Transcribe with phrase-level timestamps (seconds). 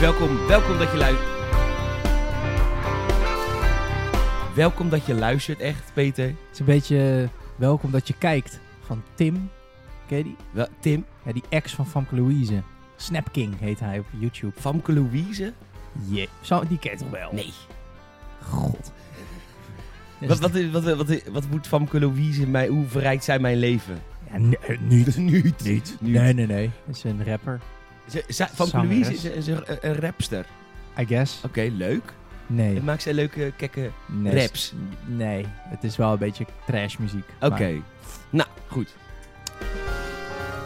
[0.00, 1.28] Welkom, welkom dat je luistert.
[4.54, 6.26] Welkom dat je luistert, echt, Peter.
[6.26, 9.50] Het is een beetje eh, welkom dat je kijkt van Tim.
[10.06, 10.36] Ken je die?
[10.50, 12.62] Wel, Tim, Ja, die ex van Famke Louise.
[12.96, 14.60] Snap King heet hij op YouTube.
[14.60, 15.52] Famke Louise?
[16.08, 16.28] Yeah.
[16.40, 17.32] Zo, die ken je toch wel?
[17.32, 17.52] Nee.
[18.42, 18.92] God.
[20.18, 24.02] Wat, wat, wat, wat, wat, moet Famke Louise mij, hoe verrijkt zij mijn leven?
[24.30, 24.78] Ja, eh.
[24.88, 25.16] Niet.
[25.16, 25.96] Niet.
[26.00, 26.70] Nee, nee, nee.
[26.86, 27.60] Dat is een rapper,
[28.10, 28.76] Ze- ze- Famke.
[28.76, 30.46] Louise is, is een, een rapster.
[30.98, 31.40] I guess.
[31.44, 32.12] Oké, leuk.
[32.46, 32.82] Nee.
[32.82, 34.40] Maakt zij leuke, kekke nee.
[34.40, 34.72] raps?
[35.04, 35.46] Nee.
[35.58, 37.28] Het is wel een beetje trash muziek.
[37.40, 37.80] Oké.
[38.30, 38.94] Nou, goed.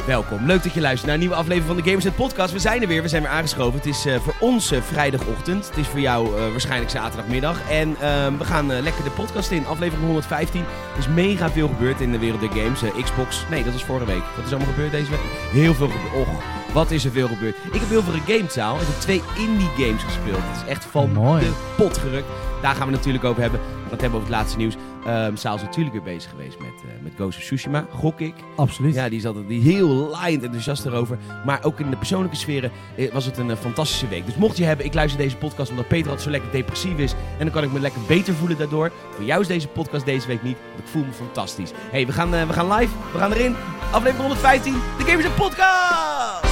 [0.07, 0.47] Welkom.
[0.47, 2.53] Leuk dat je luistert naar een nieuwe aflevering van de Gamerset Podcast.
[2.53, 3.03] We zijn er weer.
[3.03, 3.79] We zijn weer aangeschoven.
[3.79, 5.69] Het is eh, voor ons vrijdagochtend.
[5.69, 7.71] Het is voor jou eh, waarschijnlijk zaterdagmiddag.
[7.71, 9.67] En ehm, we gaan eh, lekker de podcast in.
[9.67, 10.61] Aflevering 115.
[10.93, 12.81] Er is mega veel gebeurd in de wereld der games.
[13.03, 13.45] Xbox.
[13.51, 14.23] Nee, dat was vorige week.
[14.37, 15.21] Wat is allemaal gebeurd deze week?
[15.53, 16.15] Heel veel gebeurd.
[16.29, 17.56] Och, wat is er veel gebeurd.
[17.73, 18.75] Ik heb heel veel gegamed, Zaal.
[18.75, 20.41] Ik heb twee indie games gespeeld.
[20.42, 21.41] Het is echt van Mooi.
[21.45, 22.27] de pot gerukt.
[22.62, 23.61] Daar gaan we natuurlijk over hebben.
[23.61, 24.75] We het hebben over het laatste nieuws.
[25.06, 28.34] Ehm Saal is natuurlijk weer bezig geweest met, eh, met Ghost of Tsushima, gok ik.
[28.56, 28.95] Absoluut.
[28.95, 31.19] Ja, die is altijd die heel laaiend enthousiast erover.
[31.45, 34.27] Maar ook in de persoonlijke sferen eh, was het een eh, fantastische week.
[34.27, 37.12] Dus mocht je hebben, ik luister deze podcast omdat Peter altijd zo lekker depressief is.
[37.12, 38.93] En dan kan ik me lekker beter voelen daardoor.
[39.15, 40.56] Voor jou is deze podcast deze week niet.
[40.69, 41.70] want Ik voel me fantastisch.
[41.91, 42.93] hey, we, gaan, we gaan live.
[43.12, 43.55] We gaan erin.
[43.91, 44.73] Aflevering 115.
[44.98, 46.52] De Gamers Podcast!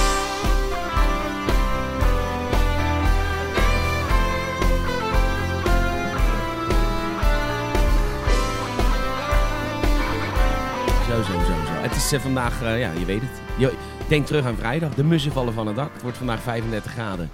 [12.13, 13.41] Is vandaag, eh, ja, je weet het.
[13.57, 14.93] Je, denk terug aan vrijdag.
[14.95, 15.93] De mussen vallen van het dak.
[15.93, 17.29] Het wordt vandaag 35 graden.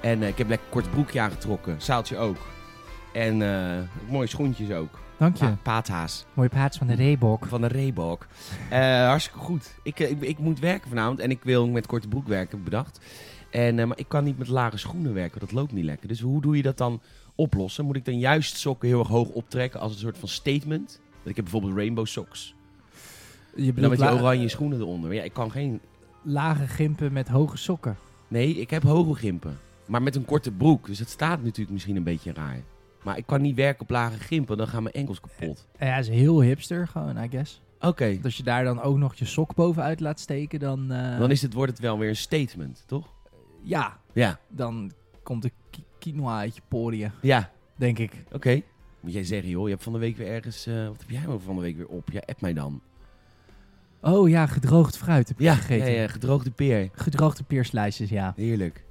[0.00, 1.82] En eh, ik heb lekker kort broekje aangetrokken.
[1.82, 2.36] Zaaltje ook.
[3.12, 3.78] En eh,
[4.08, 4.98] mooie schoentjes ook.
[5.16, 5.44] Dank je.
[5.44, 6.24] Pa paathaas.
[6.34, 7.46] Mooie plaats van de Reebok.
[7.46, 8.26] Van de Reebok.
[8.70, 9.74] Hartstikke goed.
[9.82, 11.20] Ik, ik, ik moet werken vanavond.
[11.20, 13.00] En ik wil met korte broek werken, bedacht.
[13.50, 15.40] En, maar ik kan niet met lage schoenen werken.
[15.40, 16.08] Dat loopt niet lekker.
[16.08, 17.00] Dus hoe doe je dat dan
[17.34, 17.84] oplossen?
[17.84, 21.00] Moet ik dan juist sokken heel erg hoog optrekken als een soort van statement?
[21.24, 22.54] Ik heb bijvoorbeeld rainbow socks.
[23.56, 25.14] Je dan met die oranje schoenen eronder.
[25.14, 25.80] Ja, ik kan geen...
[26.22, 27.96] lage gimpen met hoge sokken.
[28.28, 29.58] Nee, ik heb hoge gimpen.
[29.86, 30.86] Maar met een korte broek.
[30.86, 32.60] Dus het staat natuurlijk misschien een beetje raar.
[33.02, 34.56] Maar ik kan niet werken op lage gimpen.
[34.56, 35.66] Dan gaan mijn enkels kapot.
[35.78, 37.60] Ja, is heel hipster gewoon, I guess.
[37.80, 38.18] Oké.
[38.22, 40.90] Als je daar dan ook nog je sok bovenuit laat steken, dan...
[40.92, 43.12] eh, Dan is het, wordt het wel weer een statement, toch?
[43.62, 44.38] Ja, Ja.
[44.48, 45.50] dan komt de
[45.98, 47.50] quinoa uit je poriën, Ja.
[47.76, 48.24] denk ik.
[48.32, 48.60] Oké.
[49.00, 49.64] Moet jij zeggen, joh.
[49.64, 50.66] Je hebt van de week weer ergens...
[50.66, 52.10] eh, wat heb jij van de week weer op?
[52.12, 52.80] Ja, app mij dan.
[54.02, 55.92] Oh ja, gedroogd fruit heb ik Ja, gegeten.
[55.92, 56.88] ja, ja, gedroogde peer.
[56.92, 58.32] Gedroogde peerslijstjes, ja.
[58.36, 58.84] Heerlijk.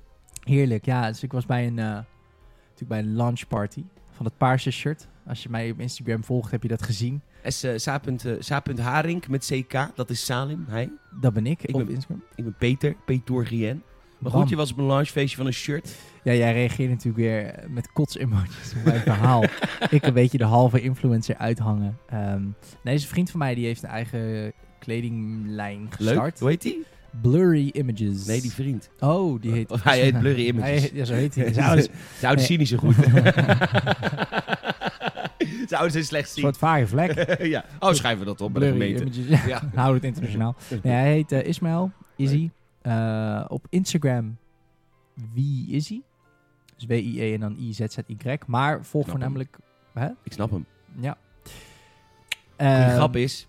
[0.44, 1.08] Heerlijk, ja.
[1.08, 5.08] Dus ik was bij een, eh, natuurlijk bij een launchparty van het paarse shirt.
[5.28, 7.22] Als je mij op Instagram volgt, heb je dat gezien.
[7.44, 8.02] S, eh, Sa.
[8.06, 8.60] eh, Sa.
[8.60, 9.90] punt Haring met CK.
[9.96, 10.66] Dat is Salim.
[10.70, 10.92] Hij.
[11.22, 12.24] Dat ben ik, Ik op ben- Instagram.
[12.36, 12.96] Ik ben Peter.
[13.06, 13.84] Peter Rien.
[14.20, 14.42] Maar Bam.
[14.42, 15.96] goed, je was op een launchfeestje van een shirt.
[16.24, 19.44] Ja, jij reageert natuurlijk weer met kots-emojis op mijn verhaal.
[19.90, 21.98] ik een beetje de halve influencer uithangen.
[22.10, 22.44] Ehm
[22.84, 25.94] nee, is een vriend van mij die heeft een eigen kledinglijn Leuk.
[25.96, 26.40] gestart.
[26.40, 26.86] Hoe heet die?
[27.22, 28.26] Blurry Images.
[28.26, 28.90] Nee, die vriend.
[29.00, 29.72] Oh, die heet...
[29.72, 30.82] Of hij heet Blurry Images.
[30.82, 31.54] Heet- ja, zo heet hij.
[31.54, 32.96] Zijn ouders- Zijn ouders zien niet zo goed.
[35.68, 36.44] Zijn ouders zijn slecht Een zien.
[36.44, 37.38] soort vage vlek.
[37.56, 37.66] ja.
[37.80, 39.20] Oh, schrijven we dat op bij de Blurry gemeente.
[39.22, 39.46] Images.
[39.46, 40.56] Ja, hou het internationaal.
[40.84, 42.50] Nee, hij heet eh, Ismail, Izzy.
[42.82, 44.38] Eh, op Instagram,
[45.34, 46.02] wie is hij?
[46.76, 48.38] Dus W-I-E en dan I-Z-Z-Y.
[48.48, 49.58] Maar volg voornamelijk...
[49.94, 50.08] Hè?
[50.24, 50.66] Ik snap hem.
[51.00, 51.18] Ja.
[51.44, 51.50] De
[52.56, 53.48] Ehm, grap is...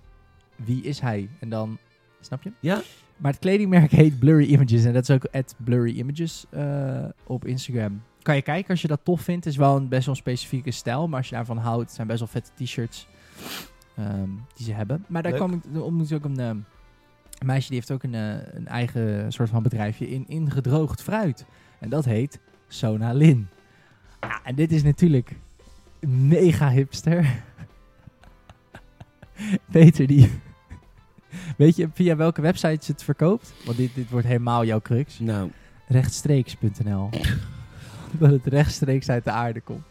[0.64, 1.28] Wie is hij?
[1.38, 1.78] En dan...
[2.20, 2.52] Snap je?
[2.60, 2.82] Ja.
[3.16, 4.84] Maar het kledingmerk heet Blurry Images.
[4.84, 8.02] En dat is ook at Blurry Images eh, op Instagram.
[8.22, 9.44] Kan je kijken als je dat tof vindt.
[9.44, 11.08] Het is wel een best wel specifieke stijl.
[11.08, 13.08] Maar als je daarvan houdt, het zijn best wel vette t-shirts
[13.96, 15.04] ehm, die ze hebben.
[15.08, 15.40] Maar daar Leuk.
[15.40, 16.56] kwam ik ontmoet ook een, ehm,
[17.38, 21.02] een meisje die heeft ook een, eh, een eigen soort van bedrijfje in, in gedroogd
[21.02, 21.46] fruit.
[21.78, 23.48] En dat heet Sona Lin.
[24.20, 25.36] Ja, en dit is natuurlijk
[26.06, 27.42] mega hipster.
[29.72, 30.30] Peter die...
[31.56, 33.52] Weet je via welke website ze het verkoopt?
[33.64, 35.18] Want dit, dit wordt helemaal jouw crux.
[35.18, 35.50] Nou,
[35.86, 37.08] Rechtstreeks.nl.
[38.18, 39.82] dat het rechtstreeks uit de aarde komt.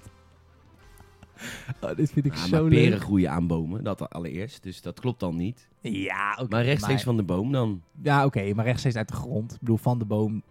[1.81, 3.83] Oh, dit vind ik zo maar peren groeien aan bomen.
[3.83, 4.63] Dat allereerst.
[4.63, 5.67] Dus dat klopt dan niet.
[5.81, 6.47] Ja, oké.
[6.49, 7.81] Maar rechtstreeks maar- van de boom dan.
[8.01, 9.53] Ja, oké, maar rechtstreeks uit de grond.
[9.53, 10.43] Ik bedoel, van de boom.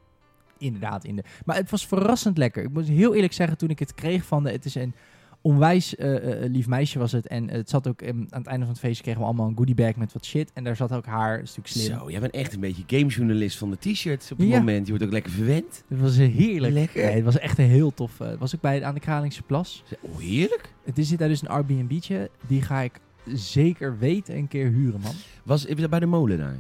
[0.58, 1.24] Inderdaad, in de...
[1.44, 2.62] Maar het was verrassend lekker.
[2.62, 4.50] Ik moet heel eerlijk zeggen, toen ik het kreeg van de...
[4.50, 4.94] Het is een
[5.40, 7.26] onwijs eh, lief meisje was het.
[7.26, 8.02] En het zat ook...
[8.02, 10.50] ehm, aan het einde van het feestje kregen we allemaal een goodiebag met wat shit.
[10.54, 11.98] En daar zat ook haar, stuk slim.
[11.98, 14.58] Zo, jij bent echt een beetje gamejournalist van de t-shirts op het Ja.
[14.58, 14.84] moment.
[14.86, 15.84] Je wordt ook lekker verwend.
[15.88, 16.72] Het was eh, heerlijk.
[16.74, 17.04] Lekker.
[17.04, 18.18] Nee, het was echt een heel tof...
[18.18, 19.82] het was ook bij, aan de Kralingse Plas.
[20.00, 20.72] Oh, heerlijk.
[20.84, 22.30] Het is daar dus een Airbnb'tje.
[22.46, 25.14] Die ga ik zeker weten een keer huren, man.
[25.44, 26.56] Was, dat bij de molen daar?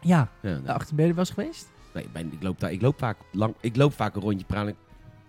[0.00, 1.70] Ja, Ja, de achter ben je er wel eens geweest?
[1.94, 4.74] Nee, ik, ik, loop daar, ik, loop vaak lang, ik loop vaak een rondje Pralen-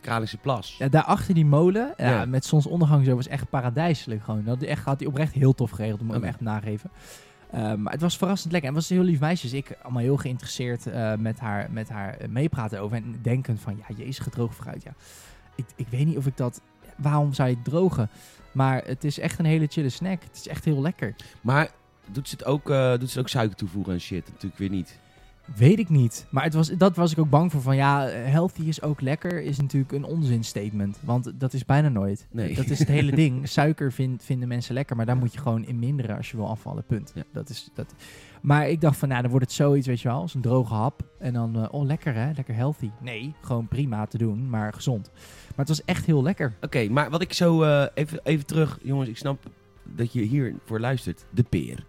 [0.03, 0.75] Kralingse Plas.
[0.77, 2.25] Ja, daar achter die molen, ja, Ja.
[2.25, 4.43] met zonsondergang zo, was echt paradijselijk gewoon.
[4.43, 6.89] Dat echt, had hij oprecht heel tof geregeld, moet ik hem echt nageven.
[7.51, 8.69] Eh, maar het was verrassend lekker.
[8.69, 9.49] En het was een heel lief meisje.
[9.49, 12.97] Dus ik allemaal heel geïnteresseerd eh, met haar, met haar eh, meepraten over.
[12.97, 14.83] En denkend van, ja, jezus, gedroogd fruit.
[14.83, 14.93] Ja.
[15.55, 16.61] Ik, ik weet niet of ik dat...
[16.97, 18.09] Waarom zou je het drogen?
[18.51, 20.23] Maar het is echt een hele chille snack.
[20.23, 21.15] Het is echt heel lekker.
[21.41, 21.69] Maar
[22.11, 24.27] doet ze het ook, doet ze het ook suiker toevoegen en shit?
[24.27, 24.99] Natuurlijk weer niet.
[25.55, 26.25] Weet ik niet.
[26.29, 27.61] Maar het was, dat was ik ook bang voor.
[27.61, 29.41] Van ja, healthy is ook lekker.
[29.41, 30.97] Is natuurlijk een onzinstatement.
[31.01, 32.27] Want dat is bijna nooit.
[32.31, 32.55] Nee.
[32.55, 33.47] Dat is het hele ding.
[33.49, 34.95] Suiker vind, vinden mensen lekker.
[34.95, 36.83] Maar daar moet je gewoon in minderen als je wil afvallen.
[36.83, 37.11] Punt.
[37.15, 37.23] Ja.
[37.33, 37.93] Dat is, dat.
[38.41, 40.21] Maar ik dacht van, nou, dan wordt het zoiets, weet je wel.
[40.21, 41.03] Als een droge hap.
[41.19, 42.31] En dan, eh, oh, lekker hè.
[42.35, 42.89] Lekker healthy.
[43.01, 44.49] Nee, gewoon prima te doen.
[44.49, 45.11] Maar gezond.
[45.47, 46.53] Maar het was echt heel lekker.
[46.61, 47.61] Oké, maar wat ik zo...
[47.63, 48.79] eh, even, even terug.
[48.83, 49.43] Jongens, ik snap
[49.83, 51.25] dat je hier voor luistert.
[51.29, 51.85] De peer.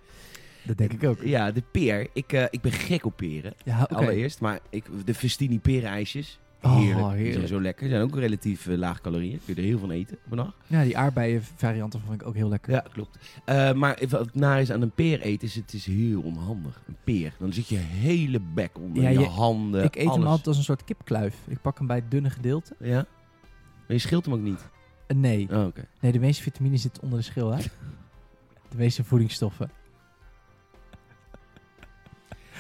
[0.65, 1.23] Dat denk ik ook.
[1.23, 2.09] Ja, de peer.
[2.13, 3.53] Ik, eh, ik ben gek op peren.
[3.65, 3.83] Ja.
[3.83, 4.41] Allereerst.
[4.41, 6.39] Maar ik, de Festini perenijsjes.
[6.63, 6.99] Oh, Heerlijk.
[7.07, 7.35] Die heerlijk.
[7.35, 7.83] zijn zo lekker.
[7.89, 9.41] Die zijn ook relatief eh, laag calorieën.
[9.45, 10.55] Kun je er heel van eten dag.
[10.67, 12.73] Ja, die aardbeien varianten vond ik ook heel lekker.
[12.73, 13.19] Ja, klopt.
[13.45, 16.83] Eh, maar wat naar is aan een peer eten, is het is heel onhandig.
[16.89, 17.33] Een peer.
[17.39, 19.85] Dan zit je hele bek onder Ja, je, je- handen.
[19.85, 20.17] ik eet alles.
[20.19, 21.37] hem altijd als een soort kipkluif.
[21.47, 22.75] Ik pak hem bij het dunne gedeelte.
[22.81, 22.95] Ja?
[23.87, 24.69] Maar je scheelt hem ook niet.
[25.15, 25.49] Nee.
[25.51, 25.67] Oh.
[26.01, 27.59] Nee, de meeste vitamine zitten onder de schil, hè?
[28.71, 29.71] De meeste voedingsstoffen.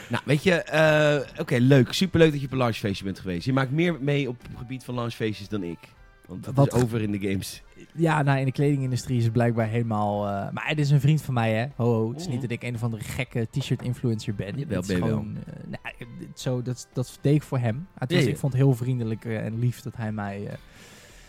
[0.09, 1.93] Nou, weet je, eh, oké, leuk.
[1.93, 3.47] Superleuk dat je op een lunchfeestje bent geweest.
[3.47, 5.79] Je maakt meer mee op het gebied van lunchfeestjes dan ik.
[6.27, 7.63] Want dat Wat- is over in de games.
[7.95, 10.27] Ja, nou, in de kledingindustrie is het blijkbaar helemaal...
[10.29, 11.67] eh, maar het is een vriend van mij, hè?
[11.77, 12.11] Ho, ho.
[12.11, 14.59] Het is niet dat ik een of andere gekke t-shirt-influencer ben.
[14.59, 17.87] Is ben gewoon, eh, nou, zo, dat, dat deed ik voor hem.
[17.99, 18.31] Het was, Ja, ja.
[18.33, 20.49] Ik vond het heel vriendelijk en lief dat hij mij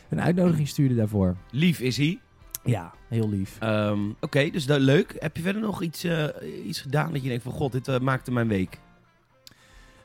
[0.09, 1.35] een uitnodiging stuurde daarvoor.
[1.51, 2.19] Lief is hij.
[2.65, 3.57] Ja, heel lief.
[3.59, 5.15] Ehm, oké, dus dat, leuk.
[5.19, 6.27] Heb je verder nog iets, eh,
[6.65, 7.51] iets gedaan dat je denkt van...
[7.51, 8.79] God, dit eh, maakte mijn week.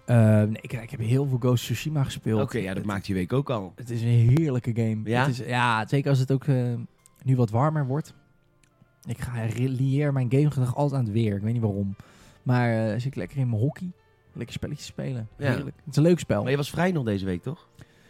[0.06, 2.42] Eh, nee, ik, ik heb heel veel Ghost Tsushima gespeeld.
[2.42, 3.72] Oké, ja, dat Het- maakt je week ook al.
[3.76, 5.00] Het is een heerlijke game.
[5.04, 5.20] Ja?
[5.26, 6.74] Het is, ja, zeker als het ook eh,
[7.22, 8.14] nu wat warmer wordt.
[9.06, 11.36] Ik ga lieer mijn gamegedrag altijd aan het weer.
[11.36, 11.96] Ik weet niet waarom.
[12.42, 13.92] Maar zit ik lekker in mijn hockey.
[14.32, 15.28] Lekker spelletjes spelen.
[15.36, 15.50] Ja.
[15.50, 15.76] Heerlijk.
[15.76, 16.42] Het is een leuk spel.
[16.42, 17.68] Maar je was vrij nog deze week, toch?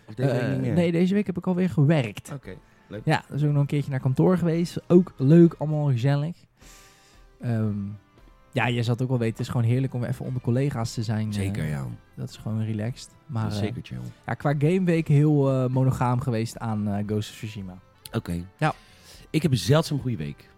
[0.08, 0.72] Of deze week niet meer?
[0.72, 2.32] nee, deze week heb ik alweer gewerkt.
[2.34, 2.56] Oké.
[3.04, 4.80] Ja, dus ook nog een keertje naar kantoor geweest.
[4.86, 6.36] Ook leuk, allemaal gezellig.
[7.40, 7.74] Ehm,
[8.52, 11.02] ja, je zat ook wel weten, het is gewoon heerlijk om even onder collega's te
[11.02, 11.32] zijn.
[11.32, 11.86] Zeker, Eh, ja.
[12.14, 13.10] Dat is gewoon relaxed.
[13.26, 13.98] Maar eh, zeker chill.
[14.26, 17.78] ja, qua gameweek heel eh, monogaam geweest aan Ghost of Tsushima.
[18.12, 18.44] Oké.
[18.56, 18.74] Ja.
[19.30, 20.48] Ik heb een zeldzaam goede week.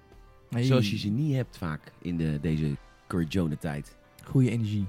[0.61, 2.77] Zoals je ze niet hebt vaak in de, deze
[3.09, 3.97] Corjona-tijd.
[4.25, 4.87] Goede energie.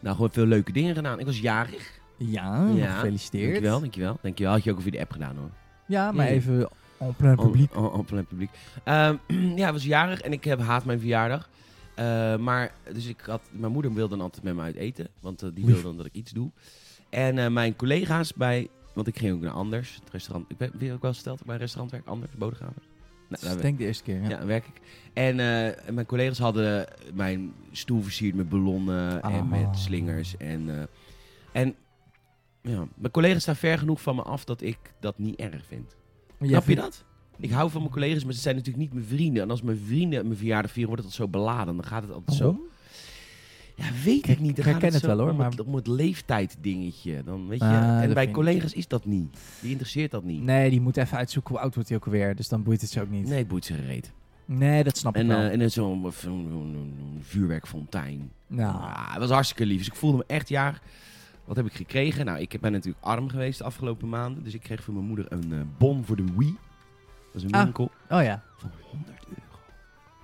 [0.00, 1.18] Nou, gewoon veel leuke dingen gedaan.
[1.18, 2.00] Ik was jarig.
[2.16, 3.44] Ja, Ja, gefeliciteerd.
[3.52, 4.18] Dankjewel, dankjewel.
[4.22, 4.52] Dankjewel.
[4.52, 5.50] Had je ook via de app gedaan hoor.
[5.86, 6.68] Ja, maar even
[6.98, 7.76] en plein publiek.
[7.76, 8.50] On plein publiek.
[8.84, 9.16] Ehm,
[9.60, 11.48] ja, ik was jarig en ik heb haat mijn verjaardag.
[11.94, 15.08] Eh, maar, dus ik had, mijn moeder wilde dan altijd met me uit eten.
[15.20, 16.50] Want eh, die wilde dan dat ik iets doe.
[17.10, 20.50] En eh, mijn collega's bij, want ik ging ook naar Anders, het restaurant.
[20.50, 22.82] Ik ben, je ook wel dat ik bij een restaurant werk, Anders, Bodegraven.
[23.28, 24.28] Nou, daar ik denk de eerste keer, ja.
[24.28, 24.80] Ja, werk ik.
[25.12, 25.36] En
[25.94, 29.50] mijn collega's hadden mijn stoel versierd met ballonnen en Ah.
[29.50, 30.36] met slingers.
[30.36, 30.88] En,
[31.52, 31.74] en
[32.66, 35.96] ja, mijn collega's staan ver genoeg van me af dat ik dat niet erg vind.
[36.38, 37.04] Snap je vindt- dat?
[37.38, 39.42] Ik hou van mijn collega's, maar ze zijn natuurlijk niet mijn vrienden.
[39.42, 41.76] En als mijn vrienden mijn verjaardag vieren, wordt het altijd zo beladen.
[41.76, 42.66] Dan gaat het altijd zo...
[43.76, 44.56] Ja, weet ik niet.
[44.56, 47.22] Dan Ik herken het wel, hoor, Om, maar- het, om het leeftijd dingetje.
[47.24, 49.36] Dan, weet je, Ah, en dat bij ik- collega's is dat niet.
[49.60, 50.42] Die interesseert dat niet.
[50.42, 52.34] Nee, die moet even uitzoeken hoe oud wordt hij ook alweer.
[52.36, 53.28] Dus dan boeit het ze ook niet.
[53.28, 54.12] Nee, boeit ze gereed.
[54.44, 55.38] Nee, dat snap ik wel.
[55.38, 56.12] eh en zo'n
[57.20, 58.30] vuurwerkfontein.
[58.46, 59.78] nou, Ah, het was hartstikke lief.
[59.78, 60.82] Dus ik voelde me echt jaar.
[61.46, 62.24] Wat heb ik gekregen?
[62.24, 64.44] Nou, ik ben natuurlijk arm geweest de afgelopen maanden.
[64.44, 66.56] Dus ik kreeg van mijn moeder een eh, bon voor de Wii.
[67.32, 67.62] Dat is een Ah.
[67.62, 68.42] winkel oh ja.
[68.56, 69.40] van 100 euro.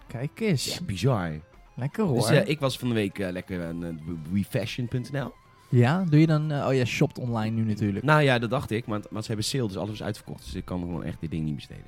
[0.06, 0.74] Kijk eens.
[0.74, 1.30] Ja, bizar.
[1.74, 2.28] Lekker hoor.
[2.28, 3.90] Dus ik was van de week eh, lekker aan uh,
[4.30, 5.32] WeFashion.nl.
[5.68, 6.52] Ja, doe je dan...
[6.52, 8.04] oh ja, shopt online nu natuurlijk.
[8.04, 8.86] Nou ja, dat dacht ik.
[8.86, 10.44] Maar, maar ze hebben sale, dus alles is uitverkocht.
[10.44, 11.84] Dus ik kan gewoon echt dit ding niet besteden.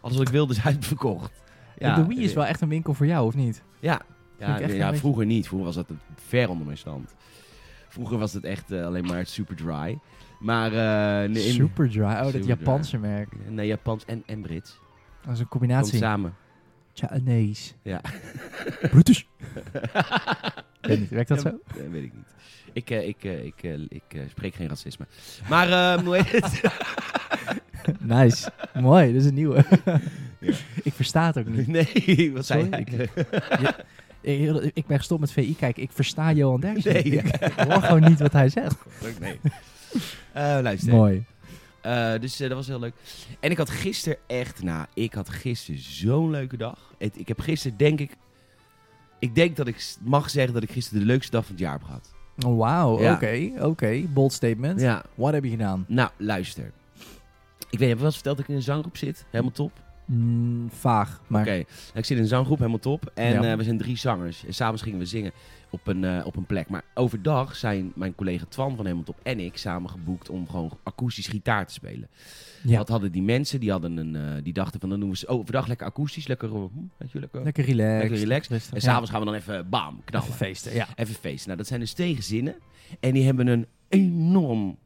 [0.00, 1.32] Alles wat ik wilde is uitverkocht.
[1.78, 3.62] Ja, de Wii is wel echt een winkel voor jou, of niet?
[3.80, 4.00] Ja,
[4.38, 5.46] ja, ja een vroeger niet.
[5.46, 7.14] Vroeger was dat ver onder mijn stand.
[7.92, 9.98] Vroeger was het echt eh, alleen maar super dry.
[10.40, 12.00] Maar eh, in- Superdry.
[12.02, 12.44] Oh, dat.
[12.46, 13.28] Japanse merk.
[13.48, 14.78] Nee, Japans en, en Brits.
[15.24, 15.98] Dat is een Komt combinatie.
[15.98, 16.34] samen.
[16.94, 17.72] Chinese.
[17.82, 18.00] Ja.
[18.90, 19.22] British.
[20.80, 21.58] weet niet, werkt dat zo?
[21.78, 22.34] Nee, weet ik niet.
[22.72, 25.06] Ik, eh, ik, eh, ik, eh, ik spreek geen racisme.
[25.48, 26.60] Maar, hoe heet het?
[28.00, 28.50] Nice.
[28.80, 29.64] Mooi, dat is een nieuwe.
[29.84, 30.00] Ja.
[30.82, 31.66] ik versta het ook niet.
[31.66, 32.80] Nee, wat zei Sorry?
[32.82, 33.10] Ik,
[34.22, 35.82] ik ben gestopt met VI kijken.
[35.82, 36.92] Ik versta Johan Derksen.
[36.92, 37.02] Nee.
[37.04, 38.76] Ik hoor gewoon niet wat hij zegt.
[39.20, 39.40] Nee.
[40.32, 40.92] Eh, luister.
[40.92, 41.24] Mooi.
[41.80, 42.94] Eh, dus eh, dat was heel leuk.
[43.40, 46.78] En ik had gisteren echt, nou, ik had gisteren zo'n leuke dag.
[46.98, 48.16] Het, ik heb gisteren, denk ik,
[49.18, 51.72] ik denk dat ik mag zeggen dat ik gisteren de leukste dag van het jaar
[51.72, 52.12] heb gehad.
[52.46, 54.02] Oh, Wauw, oké, oké.
[54.08, 54.80] Bold statement.
[54.80, 55.84] Ja, Wat heb je gedaan?
[55.88, 56.72] nou, luister.
[57.70, 59.24] Ik weet, heb je wel eens verteld dat ik in een zanggroep zit?
[59.30, 59.72] Helemaal top?
[60.14, 61.40] Mm, vaag, maar...
[61.40, 61.52] Oké,
[61.94, 63.10] ik zit in een zanggroep, helemaal top.
[63.14, 63.50] En Ja.
[63.50, 64.44] eh, we zijn drie zangers.
[64.46, 65.32] En s'avonds gingen we zingen
[65.70, 66.68] op een, eh, op een plek.
[66.68, 70.78] Maar overdag zijn mijn collega Twan van Helemaal Top en ik samen geboekt om gewoon
[70.82, 72.08] akoestisch gitaar te spelen.
[72.62, 72.76] Ja.
[72.78, 73.60] Wat hadden die mensen?
[73.60, 76.48] Die, hadden een, eh, die dachten van, dan doen we ze overdag lekker akoestisch, lekker,
[76.48, 76.66] hm,
[76.96, 77.42] weet je, lekker.
[77.42, 78.00] Lekker relaxed.
[78.00, 78.50] Lekker relaxed.
[78.52, 78.72] rustig.
[78.74, 78.82] En Ja.
[78.86, 80.26] s'avonds gaan we dan even, bam, knallen.
[80.26, 80.88] Even feesten, ja.
[80.96, 81.46] Even feesten.
[81.46, 82.54] Nou, dat zijn dus twee gezinnen.
[83.00, 84.76] En die hebben een enorm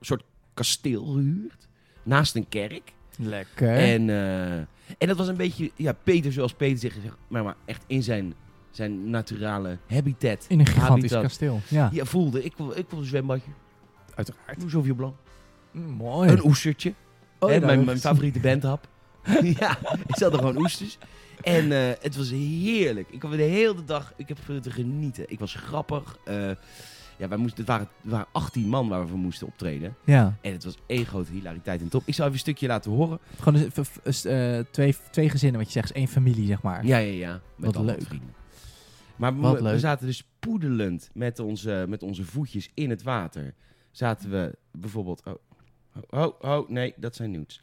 [0.00, 0.22] soort
[0.54, 1.68] kasteel gehuurd.
[2.02, 2.93] Naast een kerk.
[3.18, 3.68] Lekker.
[3.76, 4.52] En, eh,
[4.98, 8.34] en dat was een beetje, ja, Peter zoals Peter zegt, maar, maar echt in zijn,
[8.70, 10.44] zijn naturale habitat.
[10.48, 11.22] In een gigantisch habitat.
[11.22, 11.60] kasteel.
[11.68, 13.50] Ja, Ja, voelde, ik ik wil een zwembadje.
[14.14, 14.62] uiteraard.
[14.66, 15.14] Zoveel blanc.
[15.70, 16.30] Mm, mooi.
[16.30, 16.94] Een oestertje.
[17.38, 18.88] Oh, nou, mijn, mijn favoriete bandhap.
[19.58, 20.98] ja, ik zat er gewoon oesters.
[21.42, 23.10] En eh, het was heerlijk.
[23.10, 25.24] Ik had de hele dag, ik heb te genieten.
[25.28, 26.18] Ik was grappig.
[26.24, 26.50] Eh,
[27.18, 29.96] ja, wij moesten, het, waren, het waren 18 man waar we voor moesten optreden.
[30.04, 30.36] Ja.
[30.40, 32.02] En het was één grote hilariteit en top.
[32.04, 33.18] Ik zal even een stukje laten horen.
[33.40, 33.70] Gewoon
[34.02, 34.20] dus,
[34.70, 35.90] twee, twee gezinnen, wat je zegt.
[35.90, 36.86] is één familie, zeg maar.
[36.86, 37.40] Ja, ja, ja.
[37.56, 38.02] Met Wat leuk.
[38.02, 38.34] vrienden.
[39.16, 43.54] Maar we, zaten dus poedelend met onze, met onze voetjes in het water.
[43.90, 45.22] Zaten we bijvoorbeeld...
[45.24, 45.34] Oh,
[46.10, 47.60] oh, oh, nee, dat zijn nudes.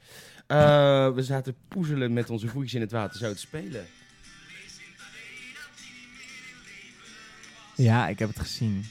[0.47, 3.85] Eh, we zaten poezelen met onze voetjes in het water zo te spelen.
[7.75, 8.85] Ja, ik heb het gezien.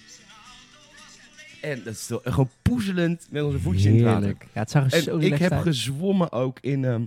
[1.62, 4.28] En dat is toch, gewoon poezelend met onze voetjes in het water.
[4.28, 5.62] Ja, het zag er En zo ik heb uit.
[5.62, 7.02] gezwommen ook in, ehm,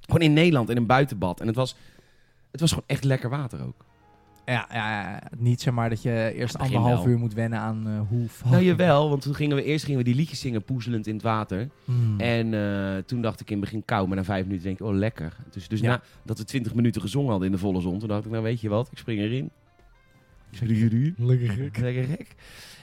[0.00, 1.40] gewoon in Nederland in een buitenbad.
[1.40, 1.76] En het was,
[2.50, 3.84] het was gewoon echt lekker water ook.
[4.46, 8.26] Ja, ja, niet zeg maar dat je eerst anderhalf uur moet wennen aan eh, hoe...
[8.50, 11.22] Nou jawel, want toen gingen we eerst gingen we die liedjes zingen poezelend in het
[11.22, 11.68] water.
[11.84, 12.20] Mm.
[12.20, 14.86] En eh, toen dacht ik in het begin koud, maar na vijf minuten denk ik,
[14.86, 15.36] oh lekker.
[15.50, 16.02] Dus, dus Ja.
[16.20, 18.60] nadat we twintig minuten gezongen hadden in de volle zon, toen dacht ik, nou weet
[18.60, 19.50] je wat, ik spring erin.
[20.50, 21.14] Ik spring erin.
[21.18, 21.78] Lekker gek.
[21.78, 22.34] Lekker gek.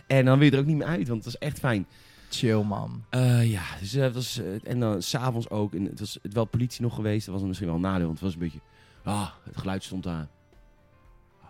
[0.08, 1.88] En dan weer er ook niet meer uit, want het was echt fijn.
[2.30, 3.04] Chill, man.
[3.10, 6.34] Eh, ja, dus eh, het was, eh, en dan s'avonds ook, en het was het
[6.34, 8.60] wel politie nog geweest, dat was misschien wel een nadeel, want het was een beetje,
[9.04, 10.28] ah, het geluid stond daar.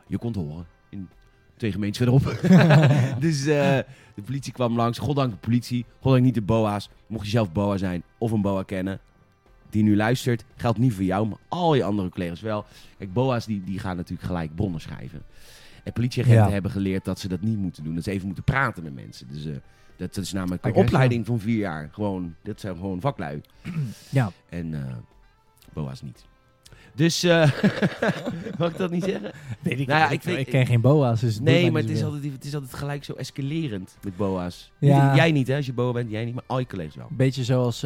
[0.08, 1.10] Je kon het horen, in
[1.58, 2.40] twee gemeentes verderop.
[3.26, 3.78] dus eh,
[4.16, 6.90] de politie kwam langs, goddank de politie, goddank niet de boa's.
[7.08, 9.00] Mocht je zelf boa zijn of een boa kennen,
[9.70, 12.66] die nu luistert, geldt niet voor jou, maar al je andere collega's wel.
[12.98, 15.22] Kijk, boa's die, die gaan natuurlijk gelijk bronnen schrijven.
[15.88, 16.52] En politieagenten Ja.
[16.52, 19.28] hebben geleerd dat ze dat niet moeten doen, dat ze even moeten praten met mensen.
[19.28, 19.52] Dus eh,
[19.96, 21.90] dat, dat is namelijk een opleiding van vier jaar.
[21.92, 23.42] Gewoon, dat zijn gewoon vaklui.
[24.10, 24.32] Ja.
[24.50, 24.96] En eh,
[25.74, 26.26] boa's niet.
[26.96, 27.52] Dus, eh
[28.60, 29.32] mag ik dat niet zeggen?
[29.62, 32.32] Weet ik, Nou ja, ik, ik ken geen boa's, dus Nee, maar het is, altijd,
[32.34, 34.72] het is altijd gelijk zo escalerend met boa's.
[34.80, 35.16] Ja.
[35.16, 35.56] Jij niet, hè?
[35.56, 37.08] Als je boa bent, jij niet, maar al je collega's wel.
[37.12, 37.84] Beetje zoals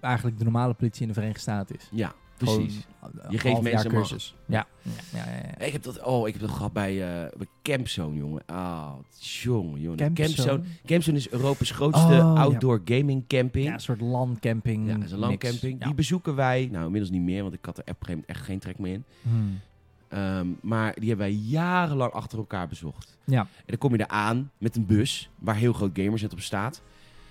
[0.00, 1.88] eigenlijk de normale politie in de Verenigde Staten is.
[1.92, 2.86] Ja, precies.
[3.28, 4.34] Je geeft mensen cursus.
[4.46, 4.66] Ja.
[5.12, 5.64] Ja, ja.
[5.64, 6.96] Ik heb dat, oh, ik heb dat gehad bij,
[7.36, 8.42] bij Campzone, jongen.
[8.46, 9.98] Ah, jongen, jongen.
[9.98, 10.26] Campzone?
[10.26, 13.66] Campzone, Campzone is Europa's grootste Oh, outdoor gaming camping.
[13.66, 14.86] Ja, een soort landcamping.
[14.86, 15.84] Ja, dat is een landcamping.
[15.84, 18.30] Die bezoeken wij, nou inmiddels niet meer, want ik had er op een gegeven moment
[18.38, 19.04] echt geen trek meer in.
[19.22, 19.60] Hmm.
[20.08, 23.18] Ehm, maar die hebben wij jarenlang achter elkaar bezocht.
[23.24, 23.40] Ja.
[23.40, 26.82] En dan kom je er aan met een bus waar heel groot Gamersnet op staat.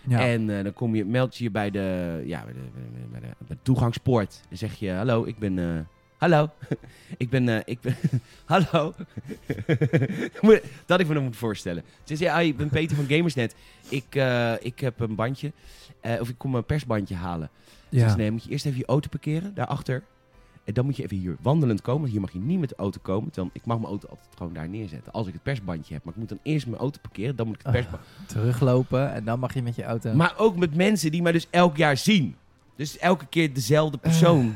[0.07, 0.19] Ja.
[0.19, 2.59] En eh, dan kom je, meld je je bij de, ja, bij de,
[3.12, 4.41] bij de, bij toegangspoort.
[4.50, 5.59] Dan zeg je, hallo, ik ben...
[5.59, 5.79] eh,
[6.17, 6.50] hallo,
[7.17, 7.50] ik ben...
[7.50, 7.95] eh, ik ben
[8.45, 8.93] hallo.
[10.85, 11.83] Dat ik me nog moet voorstellen.
[12.03, 13.55] Ze zei, ah, ik ben Peter van Gamersnet.
[13.89, 14.15] Ik,
[14.59, 15.51] ik heb een bandje.
[16.19, 17.50] of ik kom een persbandje halen.
[17.89, 18.07] Ze ja.
[18.07, 20.03] zei, nee, moet je eerst even je auto parkeren, daarachter.
[20.65, 22.00] En dan moet je even hier wandelend komen.
[22.01, 23.29] Want hier mag je niet met de auto komen.
[23.34, 25.12] Dan, ik mag mijn auto altijd gewoon daar neerzetten.
[25.12, 26.03] Als ik het persbandje heb.
[26.03, 27.36] Maar ik moet dan eerst mijn auto parkeren.
[27.36, 27.81] Dan moet ik het Ah.
[27.81, 28.10] persbandje...
[28.25, 30.13] Teruglopen en dan mag je met je auto...
[30.13, 32.36] Maar ook met mensen die mij dus elk jaar zien.
[32.75, 34.55] Dus elke keer dezelfde persoon.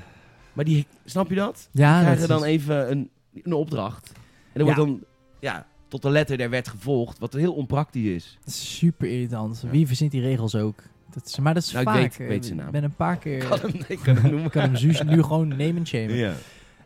[0.54, 1.70] Maar die, snap je dat?
[1.72, 3.10] ja, Die dat krijgen dan is even een,
[3.44, 4.12] een opdracht.
[4.54, 4.76] En dan Ja.
[4.76, 5.04] wordt dan,
[5.40, 7.20] ja, tot de letter der wet gevolgd.
[7.20, 8.38] Wat heel onpraktisch is.
[8.40, 9.64] dat is super irritant.
[9.72, 10.84] Wie verzint die regels ook?
[11.14, 12.02] Dat is, maar dat is Nou, ik vaak.
[12.02, 12.66] weet- ik weet zijn naam.
[12.66, 13.46] Ik ben een paar keer...
[13.48, 14.50] Kan hem, ik kan hem noemen.
[14.52, 16.14] Kan hem nu gewoon name and shame.
[16.14, 16.34] Ja.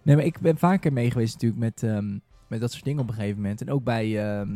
[0.01, 3.07] Nee, maar ik ben vaker mee geweest natuurlijk met, ehm, met dat soort dingen op
[3.07, 3.61] een gegeven moment.
[3.61, 4.49] En ook bij, ehm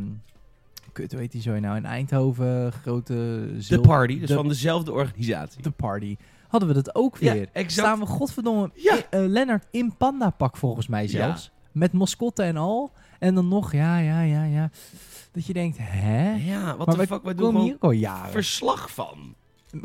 [0.91, 4.47] kut, hoe heet die zo nou, in Eindhoven, grote De zil- party, dus de, van
[4.47, 5.61] dezelfde organisatie.
[5.61, 6.15] de party.
[6.47, 7.47] Hadden we dat ook Ja, weer.
[7.51, 7.71] exact.
[7.87, 8.97] Staan we godverdomme, Ja.
[9.09, 11.51] eh, eh, Lennart in pandapak volgens mij zelfs.
[11.71, 12.91] Met mascotte en al.
[13.19, 14.69] En dan nog, ja, ja, ja, ja.
[15.31, 16.31] Dat je denkt, hè?
[16.35, 18.31] Ja, wat de we fuck, wij doen hier ook al jaren.
[18.31, 19.35] verslag van.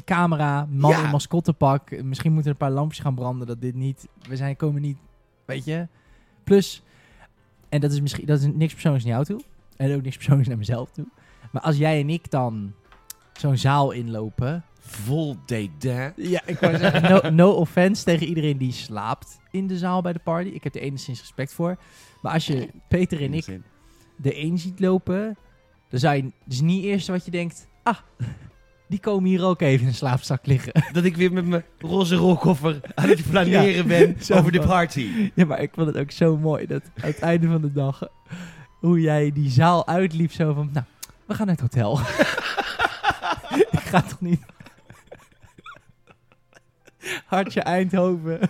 [0.05, 1.05] Camera, man Ja.
[1.05, 2.03] in mascottepak.
[2.03, 4.09] Misschien moeten er een paar lampjes gaan branden dat dit niet...
[4.29, 4.99] We zijn, komen niet,
[5.45, 5.89] weet je.
[6.45, 6.83] Plus,
[7.69, 9.41] en dat is misschien dat is niks persoonlijks naar jou toe.
[9.77, 11.07] En ook niks persoonlijks naar mezelf toe.
[11.51, 12.73] Maar als jij en ik dan
[13.33, 14.65] zo'n zaal inlopen...
[14.85, 16.13] Vol dédain.
[16.17, 20.13] Ja, ik wou zeggen, no, no offense tegen iedereen die slaapt in de zaal bij
[20.13, 20.49] de party.
[20.49, 21.77] Ik heb er enigszins respect voor.
[22.23, 23.61] Maar als je Peter en ik
[24.17, 25.37] de een ziet lopen
[25.89, 27.99] Dan zou je, dus niet eerst wat je denkt, ah,
[28.93, 30.73] die komen hier ook even in een slaapzak liggen.
[30.93, 35.31] Dat ik weer met mijn roze rolkoffer aan het flaneren ben over de party.
[35.35, 38.03] Ja, maar ik vond het ook zo mooi dat aan het einde van de dag,
[38.81, 40.87] hoe jij die zaal uitliep zo van, nou,
[41.27, 41.99] we gaan naar het hotel.
[43.79, 44.41] ik ga toch niet...
[47.27, 48.41] Hartje Eindhoven.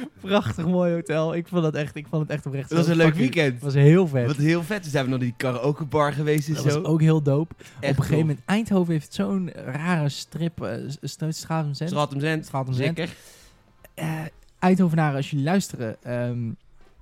[0.20, 1.34] Prachtig mooi hotel.
[1.34, 3.54] Ik vond dat echt, ik vond het echt oprecht Het was een leuk fucking- weekend.
[3.54, 4.26] Het was heel vet.
[4.26, 4.82] Wat heel vet.
[4.82, 6.80] Dus zijn we nog die karaoke bar geweest en dat zo.
[6.80, 7.54] was ook heel dope.
[7.58, 10.70] Echt Op een gegeven moment, Eindhoven heeft zo'n rare strip, uh,
[11.30, 11.90] Stratum Zent.
[11.90, 12.44] Stratum Zent.
[12.46, 12.96] Stratum Zent.
[12.98, 13.14] Zeker.
[13.94, 14.20] Eh,
[14.58, 16.50] Eindhovenaren, als jullie luisteren, ehm,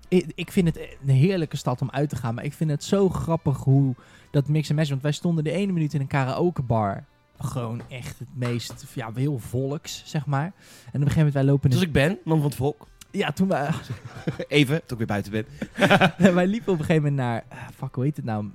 [0.08, 2.34] ik, ik vind het een heerlijke stad om uit te gaan.
[2.34, 3.94] Maar ik vind het zo grappig hoe
[4.30, 4.88] dat mix en match.
[4.90, 7.04] Want wij stonden de ene minuut in een karaokebar.
[7.40, 10.44] Gewoon echt het meest, ja, heel volks, zeg maar.
[10.44, 11.64] En op een gegeven moment, wij lopen...
[11.64, 12.86] in- Zoals ik ben, man van het volk.
[13.10, 13.70] Ja, toen wij,
[14.48, 15.46] Even, tot ik weer buiten ben.
[16.34, 17.44] wij liepen op een gegeven moment naar...
[17.48, 18.46] ah, fuck, hoe heet het nou?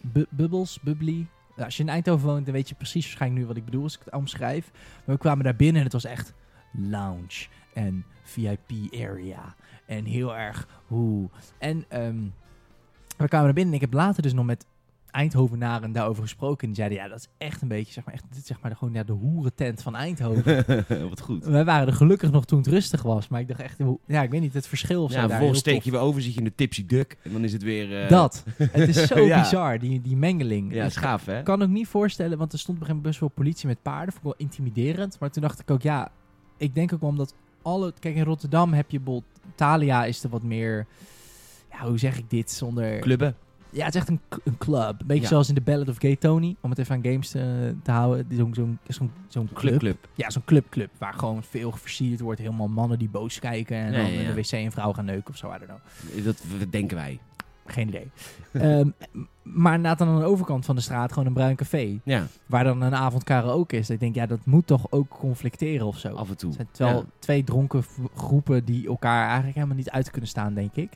[0.00, 1.26] Bu- Bubbles, Bubbly.
[1.50, 3.82] Nou, als je in Eindhoven woont, dan weet je precies waarschijnlijk nu wat ik bedoel
[3.82, 4.70] als ik het omschrijf.
[5.04, 6.32] Maar we kwamen daar binnen en het was echt
[6.72, 9.54] lounge en VIP area.
[9.86, 11.28] En heel erg hoe.
[11.58, 12.18] En ehm,
[13.16, 14.66] we kwamen naar binnen en ik heb later dus nog met
[15.10, 16.60] Eindhovenaren daarover gesproken.
[16.60, 18.70] En die zeiden, ja, dat is echt een beetje, zeg maar, echt, dit zeg maar
[18.70, 20.64] de, gewoon ja, de hoerentent van Eindhoven.
[21.08, 21.44] Wat goed.
[21.44, 23.28] Wij waren er gelukkig nog toen het rustig was.
[23.28, 25.58] Maar ik dacht echt, hoe- ja, ik weet niet, het verschil of zo Ja, vervolgens
[25.58, 27.16] steek je weer over, zit je in de tipsy duck.
[27.22, 28.02] En dan is het weer...
[28.02, 28.44] eh, Dat.
[28.56, 29.40] Het is zo Ja.
[29.40, 30.74] bizar, die, die mengeling.
[30.74, 31.38] Ja, Dus schaaf hè?
[31.38, 33.66] ik kan ook niet voorstellen, want er stond op een gegeven moment best wel politie
[33.68, 34.12] met paarden.
[34.14, 35.16] Vond ik wel intimiderend.
[35.20, 36.08] Maar toen dacht ik ook, ja,
[36.56, 37.92] ik denk ook wel omdat alle...
[37.98, 39.28] Kijk, in Rotterdam heb je bijvoorbeeld...
[39.54, 40.86] Thalia is er wat meer...
[41.70, 42.98] Ja, hoe zeg ik dit zonder...
[42.98, 43.34] Clubben.
[43.72, 45.00] Ja, het is echt een, een club.
[45.00, 45.28] Een beetje Ja.
[45.28, 46.56] zoals in The Ballad of Gay Tony.
[46.60, 48.26] Om het even aan games te, te houden.
[48.36, 50.08] Zo'n zo'n zo'n zo'n Club, club.
[50.14, 50.90] Ja, zo'n clubclub.
[50.98, 52.40] Waar gewoon veel versierd wordt.
[52.40, 53.76] Helemaal mannen die boos kijken.
[53.76, 54.32] En dan in ja.
[54.32, 55.46] de wc een vrouw gaan neuken of zo.
[55.46, 56.24] I don't know.
[56.24, 57.18] Dat, dat denken wij.
[57.66, 58.10] Geen idee.
[58.52, 62.00] Ehm, m- maar inderdaad aan de overkant van de straat gewoon een bruin café.
[62.04, 63.90] Ja, Waar dan een avond karaoke is.
[63.90, 66.08] Ik denk, ja, dat moet toch ook conflicteren of zo.
[66.14, 66.52] af en toe.
[66.56, 67.06] Het zijn wel Ja.
[67.18, 67.84] twee dronken
[68.16, 70.92] groepen die elkaar eigenlijk helemaal niet uit kunnen staan, denk ik.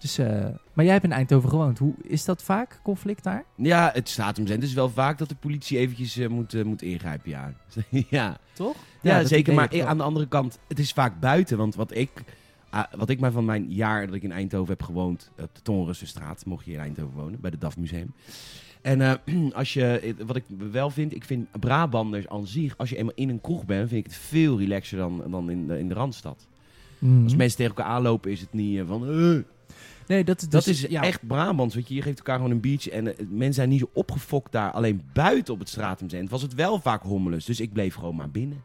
[0.00, 1.78] Dus, eh, maar jij hebt in Eindhoven gewoond.
[1.78, 3.44] Hoe is dat vaak, conflict daar?
[3.56, 4.60] Ja, het staat om zijn.
[4.60, 7.52] Het is wel vaak dat de politie eventjes eh, moet, eh, moet ingrijpen, ja.
[8.08, 8.38] ja.
[8.52, 8.76] Toch?
[9.02, 9.54] Ja, zeker.
[9.54, 11.56] Maar ik aan de andere kant, het is vaak buiten.
[11.58, 12.10] Want wat ik,
[12.70, 15.62] ah, wat ik maar van mijn jaar dat ik in Eindhoven heb gewoond, op de
[15.62, 18.12] Tonrussenstraat, mocht je in Eindhoven wonen, bij de DAF Museum.
[18.82, 19.20] En
[19.52, 23.28] als je, wat ik wel vind, ik vind Brabanders aan zich, als je eenmaal in
[23.28, 26.46] een kroeg bent, vind ik het veel relaxer dan, dan in, de, in de Randstad.
[26.98, 27.22] Mhm.
[27.22, 29.44] Als mensen tegen elkaar aanlopen, is het niet van...
[30.10, 31.94] Nee, dat, Dat dus- is ja, echt Brabants, weet je.
[31.94, 34.70] Je geeft elkaar gewoon een biertje en eh, mensen zijn niet zo opgefokt daar.
[34.70, 37.44] Alleen buiten op het stratumzend was het wel vaak hommeles.
[37.44, 38.62] Dus ik bleef gewoon maar binnen.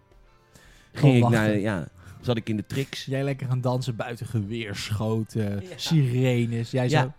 [0.94, 1.88] Gewoon Ging ik naar, ja,
[2.22, 3.06] zat ik in de tricks.
[3.06, 5.68] Jij lekker gaan dansen buiten geweerschoten, Ja.
[5.76, 6.72] sirenes.
[6.72, 7.02] Jij Ja.
[7.02, 7.12] zo...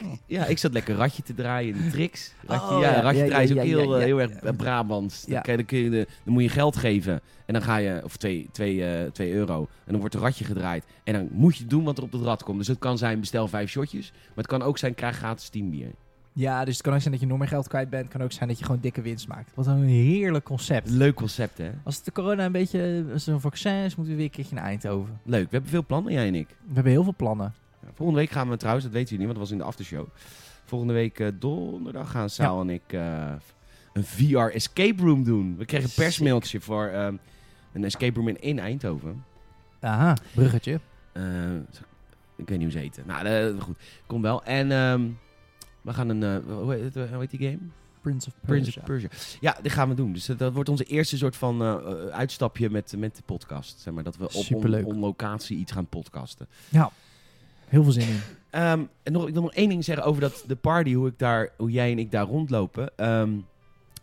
[0.00, 2.32] Ik, ja, ik zat lekker ratje te draaien in de tricks.
[2.46, 3.00] Ratje, Oh, ja, ja.
[3.00, 5.24] ratje Ja, draaien is ook heel, eh, heel erg Brabants.
[5.24, 7.20] Dan, je- dan, kun je de- dan moet je geld geven.
[7.46, 9.60] En dan ga je, of 2 twee, eh, twee euro.
[9.60, 10.84] En dan wordt een ratje gedraaid.
[11.04, 12.58] En dan moet je doen wat er op dat rad komt.
[12.58, 14.10] Dus het kan zijn, bestel vijf shotjes.
[14.12, 15.88] Maar het kan ook zijn, krijg gratis 10 bier.
[16.32, 18.02] Ja, dus het kan ook zijn dat je nog meer geld kwijt bent.
[18.04, 19.50] Het kan ook zijn dat je gewoon dikke winst maakt.
[19.54, 20.90] Wat een heerlijk concept.
[20.90, 21.70] Leuk concept, hè?
[21.84, 24.64] Als de corona een beetje als een vaccin is, moeten we weer een keertje naar
[24.64, 25.20] Eindhoven.
[25.24, 25.44] Leuk.
[25.44, 26.48] We hebben veel plannen, jij en ik.
[26.48, 27.54] We hebben heel veel plannen.
[27.94, 30.06] Volgende week gaan we trouwens, dat weten jullie niet, want dat was in de aftershow.
[30.64, 33.32] Volgende week eh, donderdag gaan Saal en ik eh,
[33.92, 35.56] een VR escape room doen.
[35.56, 37.16] We kregen een persmailtje voor ehm,
[37.72, 39.24] een escape room in, in Eindhoven.
[39.80, 40.80] Aha, bruggetje.
[41.12, 41.54] Eh,
[42.36, 43.04] ik weet niet hoe ze heten.
[43.06, 43.78] Nou, eh, goed.
[44.06, 44.44] Komt wel.
[44.44, 45.02] En ehm,
[45.84, 47.58] we gaan een, eh, hoe, heet, hoe heet die game?
[48.00, 49.08] Prince of Prince of Persia.
[49.40, 50.12] Ja, dat gaan we doen.
[50.12, 53.80] Dus dat, wordt onze eerste soort van eh, eh, uitstapje met, met de podcast.
[53.80, 56.48] Zeg maar, dat we op on locatie iets gaan podcasten.
[56.68, 56.90] Ja,
[57.68, 58.20] heel veel zin in.
[58.50, 61.18] Ehm, en nog, ik wil nog één ding zeggen over dat, de party, hoe, ik
[61.18, 62.90] daar, hoe jij en ik daar rondlopen.
[62.96, 63.30] Ehm,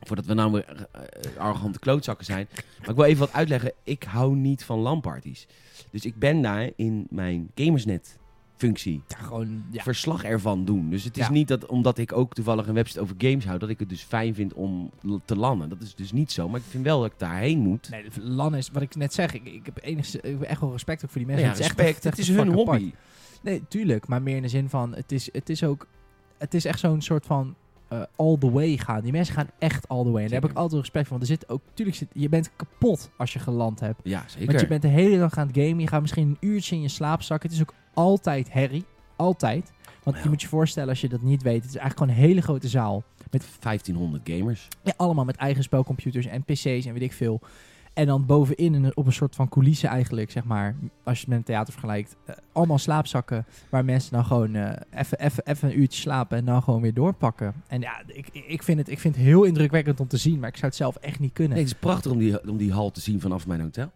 [0.02, 2.48] voordat we nou weer eh, eh, arrogante klootzakken zijn.
[2.80, 3.72] Maar ik wil even wat uitleggen.
[3.84, 5.48] Ik hou niet van LAN-parties.
[5.92, 8.20] Dus ik ben daar in mijn Gamersnet
[8.58, 9.84] functie Ja, gewoon, ja.
[9.84, 10.90] verslag ervan doen.
[10.90, 11.32] Dus het is Ja.
[11.32, 14.02] niet dat omdat ik ook toevallig een website over games hou, dat ik het dus
[14.02, 14.92] fijn vind om
[15.26, 15.70] te landen.
[15.70, 16.50] Dat is dus niet zo.
[16.50, 17.90] Maar ik vind wel dat ik daarheen moet.
[17.90, 20.72] Nee, LAN is, wat ik net zeg, ik, ik heb enigszins, ik heb echt wel
[20.72, 21.46] respect ook voor die mensen.
[21.46, 21.90] ja, het is respect.
[21.90, 22.62] echt Het is hun hobby.
[22.72, 22.84] apart.
[23.42, 24.08] Nee, tuurlijk.
[24.08, 25.88] Maar meer in de zin van, het is, het is ook,
[26.38, 27.56] het is echt zo'n soort van
[27.88, 29.02] eh, all the way gaan.
[29.02, 30.24] Die mensen gaan echt all the way.
[30.24, 31.18] En daar heb ik altijd respect voor.
[31.18, 34.00] Want er zit ook, tuurlijk, zit, je bent kapot als je geland hebt.
[34.04, 34.48] Ja, zeker.
[34.48, 35.80] Want je bent de hele dag aan het gamen.
[35.80, 37.50] Je gaat misschien een uurtje in je slaap zakken.
[37.50, 38.86] Het is ook altijd herrie.
[39.16, 39.72] Altijd.
[40.04, 42.30] Want je moet je voorstellen, als je dat niet weet, het is eigenlijk gewoon een
[42.30, 43.04] hele grote zaal.
[43.32, 44.68] Met 1500 gamers.
[44.84, 47.42] Ja, allemaal met eigen spelcomputers en PC's en weet ik veel.
[47.94, 51.20] En dan bovenin in een- op een soort van coulisse eigenlijk, zeg maar, als je
[51.20, 52.16] het met een theater vergelijkt.
[52.26, 56.64] eh, allemaal slaapzakken waar mensen dan gewoon eh, even even een uurtje slapen en dan
[56.64, 57.54] gewoon weer doorpakken.
[57.68, 60.56] En ja, ik, ik, vind het, ik vind heel indrukwekkend om te zien, maar ik
[60.56, 61.54] zou het zelf echt niet kunnen.
[61.54, 63.92] Nee, het is prachtig om die, om die hal te zien vanaf mijn hotel.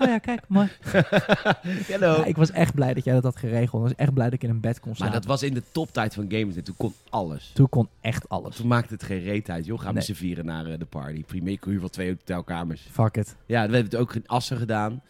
[0.00, 0.68] Oh ja, kijk, mooi.
[1.90, 2.16] Hallo.
[2.16, 3.82] Ja, ik was echt blij dat jij dat had geregeld.
[3.82, 5.14] Ik was echt blij dat ik in een bed kon maar slapen.
[5.14, 6.56] dat was in de toptijd van gamers.
[6.56, 7.50] En toen kon alles.
[7.54, 8.56] Toen kon echt alles.
[8.56, 9.66] Toen maakte het geen reet uit.
[9.66, 11.24] Joh, gaan we z'n vieren naar eh, de party.
[11.24, 12.86] Prima, ik huur wel twee hotelkamers.
[12.90, 13.36] Fuck it.
[13.46, 15.02] Ja, we hebben het ook in Assen gedaan.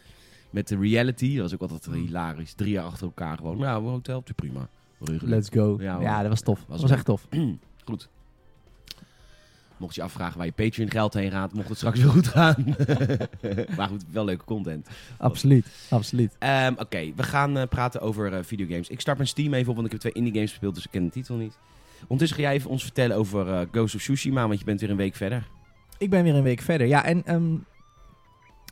[0.49, 1.33] Met de reality.
[1.33, 1.93] Dat was ook altijd Mm.
[2.05, 2.53] hilarisch.
[2.53, 3.57] Drie jaar achter elkaar gewoon.
[3.57, 4.67] Nou, een hoteltje, prima.
[4.99, 5.29] Regelen.
[5.29, 5.77] Let's go.
[5.79, 6.59] Ja, dat was tof.
[6.67, 7.27] Dat Was echt tof.
[7.85, 8.09] Goed.
[9.81, 12.75] Mocht je afvragen waar je Patreon geld heen gaat, mocht het straks weer goed gaan.
[13.77, 14.87] maar goed, wel leuke content.
[15.17, 15.65] Absoluut.
[15.89, 16.35] Absoluut.
[16.39, 18.89] Ehm, Oké, we gaan eh, praten over eh, videogames.
[18.89, 20.91] Ik start mijn Steam even op, want ik heb twee indie games gespeeld, dus ik
[20.91, 21.57] ken de titel niet.
[22.01, 24.89] Ondertussen ga jij even ons vertellen over eh, Ghost of Tsushima, want je bent weer
[24.89, 25.47] een week verder.
[25.97, 26.87] Ik ben weer een week verder.
[26.87, 27.55] Ja, en ehm,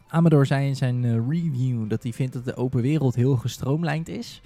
[0.08, 4.41] Amador zei in zijn review dat hij vindt dat de open wereld heel gestroomlijnd is.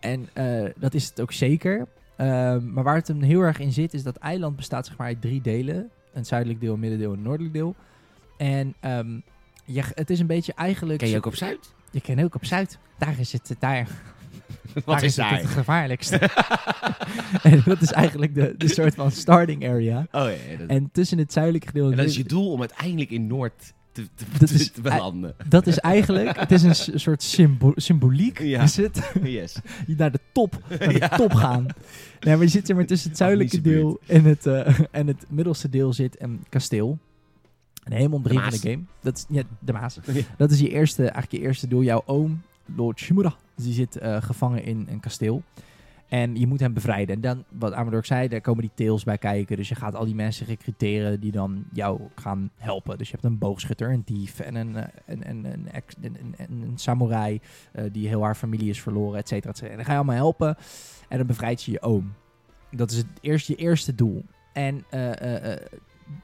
[0.00, 0.28] En
[0.76, 1.88] dat is het ook zeker.
[2.18, 5.06] Ehm, maar waar het hem heel erg in zit, is dat eiland bestaat zeg maar
[5.06, 5.90] uit drie delen.
[6.12, 7.74] Een zuidelijk deel, een middendeel en een noordelijk deel.
[8.36, 9.20] En ehm,
[9.64, 10.98] je, het is een beetje eigenlijk...
[10.98, 11.74] Ken je ook op Zuid?
[11.90, 12.78] Je kent ook op Zuid.
[12.98, 13.88] Daar is het, daar,
[14.74, 15.38] Wat daar is het, daar?
[15.38, 16.18] het gevaarlijkste.
[17.42, 19.98] en dat is eigenlijk de, de soort van starting area.
[19.98, 21.90] Oh ja, ja, dat, En tussen het zuidelijke gedeelte...
[21.90, 25.34] en dat is je doel om uiteindelijk in Noord te, te, Dat is- te belanden.
[25.48, 28.62] Dat is eigenlijk, het is een soort symbo- symboliek, Ja.
[28.62, 29.56] is het, yes.
[29.86, 31.08] naar de top, naar de Ja.
[31.08, 31.66] top gaan.
[32.20, 35.24] Nee, maar je zit zeg maar tussen het zuidelijke deel en het, eh, en het
[35.28, 36.98] middelste deel zit een kasteel.
[37.84, 38.60] Een helemaal Maas.
[38.60, 38.80] game.
[39.00, 39.98] Dat is, ja, de Maas.
[40.12, 40.22] Ja.
[40.36, 41.82] Dat is je eerste, eigenlijk je eerste doel.
[41.82, 42.42] Jouw oom,
[42.76, 45.42] Lord Shimura, die zit eh, gevangen in een kasteel.
[46.08, 47.14] En je moet hem bevrijden.
[47.14, 49.56] En dan, wat Amador zei, daar komen die tails bij kijken.
[49.56, 52.98] Dus je gaat al die mensen recruteren die dan jou gaan helpen.
[52.98, 55.44] Dus je hebt een boogschutter, een dief en een, eh, een, een,
[56.00, 57.40] een, een, samurai
[57.72, 59.70] eh, die heel haar familie is verloren, et cetera, et cetera.
[59.70, 60.56] En dan ga je allemaal helpen
[61.08, 62.12] en dan bevrijd je je oom.
[62.70, 64.24] Dat is het eerste, je eerste doel.
[64.52, 65.56] En eh,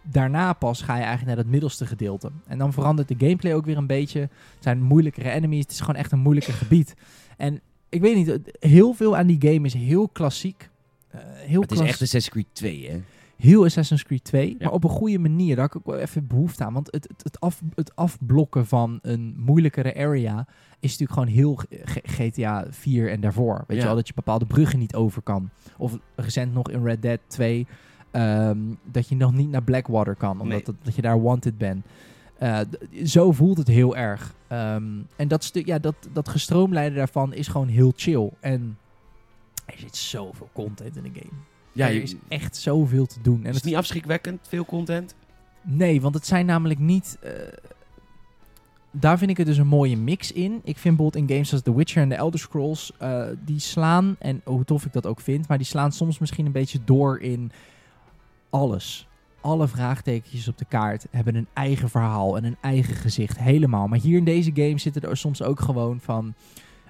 [0.02, 2.30] daarna pas ga je eigenlijk naar dat middelste gedeelte.
[2.46, 4.20] En dan verandert de gameplay ook weer een beetje.
[4.20, 5.62] Het zijn moeilijkere enemies.
[5.62, 6.94] Het is gewoon echt een moeilijker gebied.
[7.36, 7.60] En
[7.94, 10.68] ik weet niet, heel veel aan die game is heel klassiek.
[11.08, 13.00] Eh, heel Het is echt Assassin's Creed 2, hè?
[13.36, 14.56] heel Assassin's Creed 2, Ja.
[14.60, 15.56] maar op een goede manier.
[15.56, 16.72] Daar heb ik ook wel even behoefte aan.
[16.72, 20.46] Want het, het, het, af, het afblokken van een moeilijkere area
[20.80, 21.58] is natuurlijk gewoon heel
[22.04, 23.54] GTA 4 en daarvoor.
[23.66, 23.82] Weet Ja.
[23.82, 25.50] je wel, dat je bepaalde bruggen niet over kan.
[25.78, 27.66] Of recent nog in Red Dead 2,
[28.10, 28.58] ehm,
[28.92, 30.62] dat je nog niet naar Blackwater kan, omdat Nee.
[30.64, 31.84] dat, dat je daar wanted bent.
[32.38, 32.60] Eh,
[33.04, 34.34] zo voelt het heel erg.
[34.46, 34.84] Ehm,
[35.16, 38.30] en dat, stuk, ja, dat, dat gestroomlijnen daarvan is gewoon heel chill.
[38.40, 38.78] En
[39.66, 41.40] er zit zoveel content in de game.
[41.72, 43.34] Ja, er is echt zoveel te doen.
[43.34, 45.14] En is het het niet afschrikwekkend, veel content?
[45.62, 47.18] Nee, want het zijn namelijk niet.
[47.20, 47.30] eh,
[48.90, 50.52] daar vind ik het dus een mooie mix in.
[50.64, 54.16] Ik vind bijvoorbeeld in games als The Witcher en The Elder Scrolls, eh, die slaan,
[54.18, 57.20] en hoe tof ik dat ook vind, maar die slaan soms misschien een beetje door
[57.20, 57.52] in
[58.50, 59.08] alles.
[59.44, 63.88] Alle vraagtekentjes op de kaart hebben een eigen verhaal en een eigen gezicht, helemaal.
[63.88, 66.34] Maar hier in deze game zitten er soms ook gewoon van,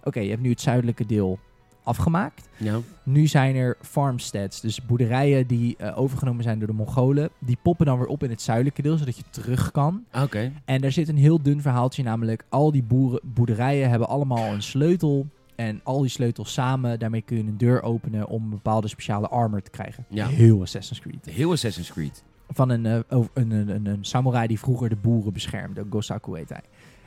[0.04, 1.38] oké, je hebt nu het zuidelijke deel
[1.82, 2.48] afgemaakt.
[2.56, 2.80] Ja.
[3.02, 7.30] Nu zijn er farmsteads, dus boerderijen die eh, overgenomen zijn door de Mongolen.
[7.38, 10.04] Die poppen dan weer op in het zuidelijke deel, zodat je terug kan.
[10.22, 10.52] Oké.
[10.64, 14.62] En daar zit een heel dun verhaaltje, namelijk al die boeren, boerderijen hebben allemaal een
[14.62, 15.26] sleutel.
[15.56, 19.28] En al die sleutels samen, daarmee kun je een deur openen om een bepaalde speciale
[19.28, 20.04] armor te krijgen.
[20.08, 20.26] Ja.
[20.26, 21.26] Heel Assassin's Creed.
[21.30, 22.24] Heel Assassin's Creed.
[22.48, 25.84] Van een, eh, een, een, een, een samurai die vroeger de boeren beschermde.
[25.90, 26.62] Gosaku heet hij.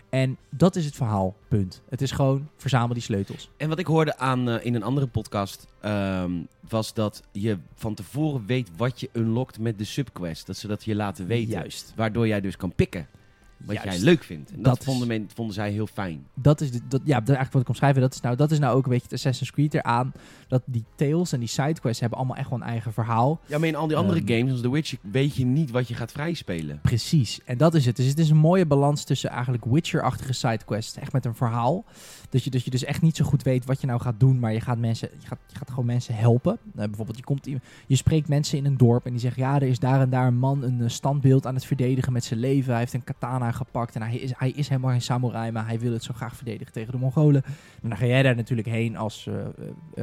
[0.10, 1.82] En dat is het verhaal, punt.
[1.90, 3.50] Het is gewoon, verzamel die sleutels.
[3.58, 6.32] En wat ik hoorde aan, eh, in een andere podcast, ehm,
[6.70, 10.48] was dat je van tevoren weet wat je unlockt met de subquest.
[10.48, 11.52] Dat ze dat je laten weten.
[11.52, 11.94] Juist.
[11.96, 13.08] Waardoor jij dus kan pikken
[13.66, 13.92] wat Juist.
[13.92, 14.52] jij leuk vindt.
[14.52, 16.26] En dat, vonden, men, vonden zij heel fijn.
[16.34, 18.78] dat is, de, dat, ja, eigenlijk wat ik omschrijven, dat is, nou, dat is nou
[18.78, 20.12] ook een beetje het Assassin's Creed eraan.
[20.48, 23.40] Dat die tales en die sidequests hebben allemaal echt wel een eigen verhaal.
[23.46, 24.28] Ja, maar in al die andere Ehm.
[24.28, 26.80] games, zoals The Witcher, weet je niet wat je gaat vrijspelen.
[26.82, 27.96] Precies, en dat is het.
[27.96, 31.86] Dus het is een mooie balans tussen eigenlijk Witcher-achtige sidequests, echt met een verhaal.
[32.30, 34.40] Dat je, dat je dus echt niet zo goed weet wat je nou gaat doen,
[34.40, 36.58] maar je gaat, mensen, je gaat, je gaat gewoon mensen helpen.
[36.76, 37.50] Eh, bijvoorbeeld, je, komt,
[37.88, 40.28] je spreekt mensen in een dorp en die zeggen, ja, er is daar en daar
[40.28, 42.70] een man een eh, standbeeld aan het verdedigen met zijn leven.
[42.72, 45.80] Hij heeft een katana gepakt en hij is, hij is helemaal geen samurai, maar hij
[45.80, 47.44] wil het zo graag verdedigen tegen de Mongolen.
[47.82, 49.48] En dan ga jij daar natuurlijk heen als eh, eh,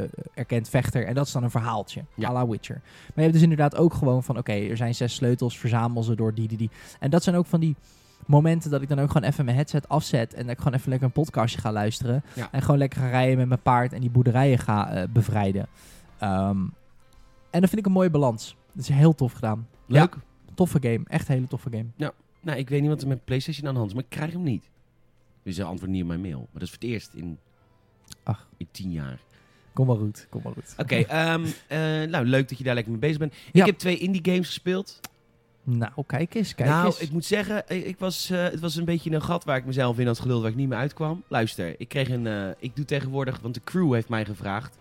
[0.02, 2.28] eh, erkend vechter en dat is dan een verhaaltje, Ja.
[2.28, 2.80] à la Witcher.
[2.84, 6.14] Maar je hebt dus inderdaad ook gewoon van, oké, er zijn zes sleutels, verzamel ze
[6.14, 6.70] door die, die, die.
[7.00, 7.76] En dat zijn ook van die
[8.26, 10.88] momenten dat ik dan ook gewoon even mijn headset afzet en dat ik gewoon even
[10.88, 12.22] lekker een podcastje ga luisteren.
[12.34, 12.48] Ja.
[12.52, 15.66] En gewoon lekker ga rijden met mijn paard en die boerderijen ga bevrijden.
[16.18, 16.58] Ehm,
[17.50, 18.56] en dat vind ik een mooie balans.
[18.72, 19.66] Dat is heel tof gedaan.
[19.86, 20.16] Leuk.
[20.54, 21.86] Toffe game, echt een hele toffe game.
[22.44, 24.32] Nou, ik weet niet wat er met PlayStation aan de hand is, maar ik krijg
[24.32, 24.70] hem niet.
[25.42, 26.38] Dus ze antwoord niet op mijn mail.
[26.38, 27.38] Maar dat is voor het eerst in,
[28.22, 28.48] Ach.
[28.56, 29.18] in tien jaar.
[29.72, 30.74] Kom maar goed, kom maar goed.
[30.76, 31.78] Oké, ehm, eh,
[32.10, 33.34] nou leuk dat je daar lekker mee bezig bent.
[33.52, 33.60] Ja.
[33.60, 35.00] Ik heb twee indie games gespeeld.
[35.62, 36.98] Nou, kijk eens, kijk nou, eens.
[36.98, 39.64] ik moet zeggen, ik, ik was, eh, het was een beetje een gat waar ik
[39.64, 41.22] mezelf in had geduld, waar ik niet meer uitkwam.
[41.28, 44.78] Luister, ik kreeg een, eh, ik doe tegenwoordig, want de crew heeft mij gevraagd.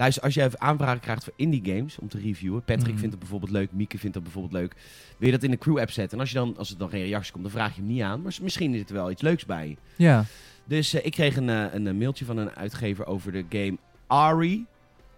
[0.00, 2.62] Luister, als jij aanvragen krijgt voor indie games om te reviewen.
[2.64, 2.96] Patrick Mhm.
[2.98, 4.74] vindt dat bijvoorbeeld leuk, Mieke vindt dat bijvoorbeeld leuk.
[5.18, 6.14] Wil je dat in de crew app zetten?
[6.14, 8.02] En als, je dan, als er dan geen reactie komt, dan vraag je hem niet
[8.02, 8.22] aan.
[8.22, 9.76] Maar misschien is er wel iets leuks bij.
[9.96, 10.24] Ja,
[10.64, 13.76] Dus eh, ik kreeg een, eh, een, eh, mailtje van een uitgever over de game
[14.06, 14.66] Ari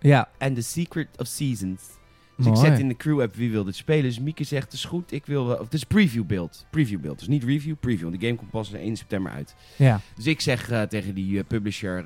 [0.01, 0.29] ja.
[0.39, 1.83] and the Secret of Seasons.
[2.37, 2.61] Dus Mooi.
[2.61, 4.03] ik zet in de crew app wie wil dit spelen.
[4.03, 5.45] Dus Mieke zegt, het is goed, ik wil.
[5.47, 6.67] Of het is preview beeld.
[6.71, 7.19] Preview beeld.
[7.19, 8.09] Dus niet review, preview.
[8.09, 9.55] Want de game komt pas op 1 september uit.
[9.77, 12.05] Ja, Dus ik zeg tegen die publisher...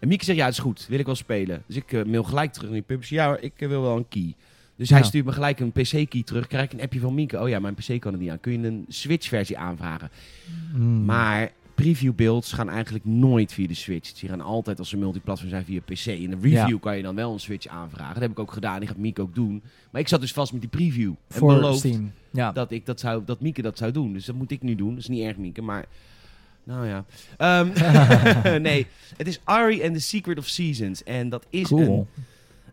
[0.00, 0.86] en Mieke zegt, ja, het is goed.
[0.88, 1.62] Wil ik wel spelen.
[1.66, 3.16] Dus ik eh, mail gelijk terug naar die publisher.
[3.16, 4.34] Ja, ik eh, wil wel een key.
[4.76, 5.04] Dus hij Ja.
[5.04, 6.46] stuurt me gelijk een PC-key terug.
[6.46, 7.40] Krijg ik een appje van Mieke.
[7.40, 8.40] Oh ja, mijn PC kan er niet aan.
[8.40, 10.10] Kun je een Switch-versie aanvragen?
[10.74, 11.04] Mm.
[11.04, 14.12] Maar preview builds gaan eigenlijk nooit via de Switch.
[14.12, 16.04] Die gaan altijd als ze multiplatform zijn via PC.
[16.06, 16.78] In een review Ja.
[16.80, 18.12] kan je dan wel een Switch aanvragen.
[18.14, 18.78] Dat heb ik ook gedaan.
[18.78, 19.62] Die gaat Mieke ook doen.
[19.90, 21.08] Maar ik zat dus vast met die preview.
[21.28, 21.88] En voor beloofd.
[22.32, 22.52] Ja.
[22.52, 24.12] dat, ik dat, zou, dat Mieke dat zou doen.
[24.12, 24.90] Dus dat moet ik nu doen.
[24.90, 25.62] Dat is niet erg, Mieke.
[25.62, 25.86] Maar,
[26.64, 27.04] nou ja.
[27.36, 27.68] Ehm,
[28.68, 31.04] nee, het is Ari and the Secret of Seasons.
[31.04, 31.84] En dat is een...
[31.84, 32.06] cool.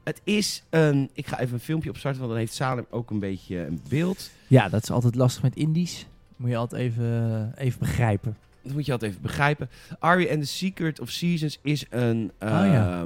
[0.03, 1.09] Het is een...
[1.13, 4.31] Ik ga even een filmpje opstarten, want dan heeft Salem ook een beetje een beeld.
[4.47, 6.07] Ja, dat is altijd lastig met indies.
[6.35, 8.37] Moet je altijd even, even begrijpen.
[8.61, 9.69] Dat moet je altijd even begrijpen.
[9.99, 12.31] Ari and the Secret of Seasons is een...
[12.39, 13.05] Oh, ja.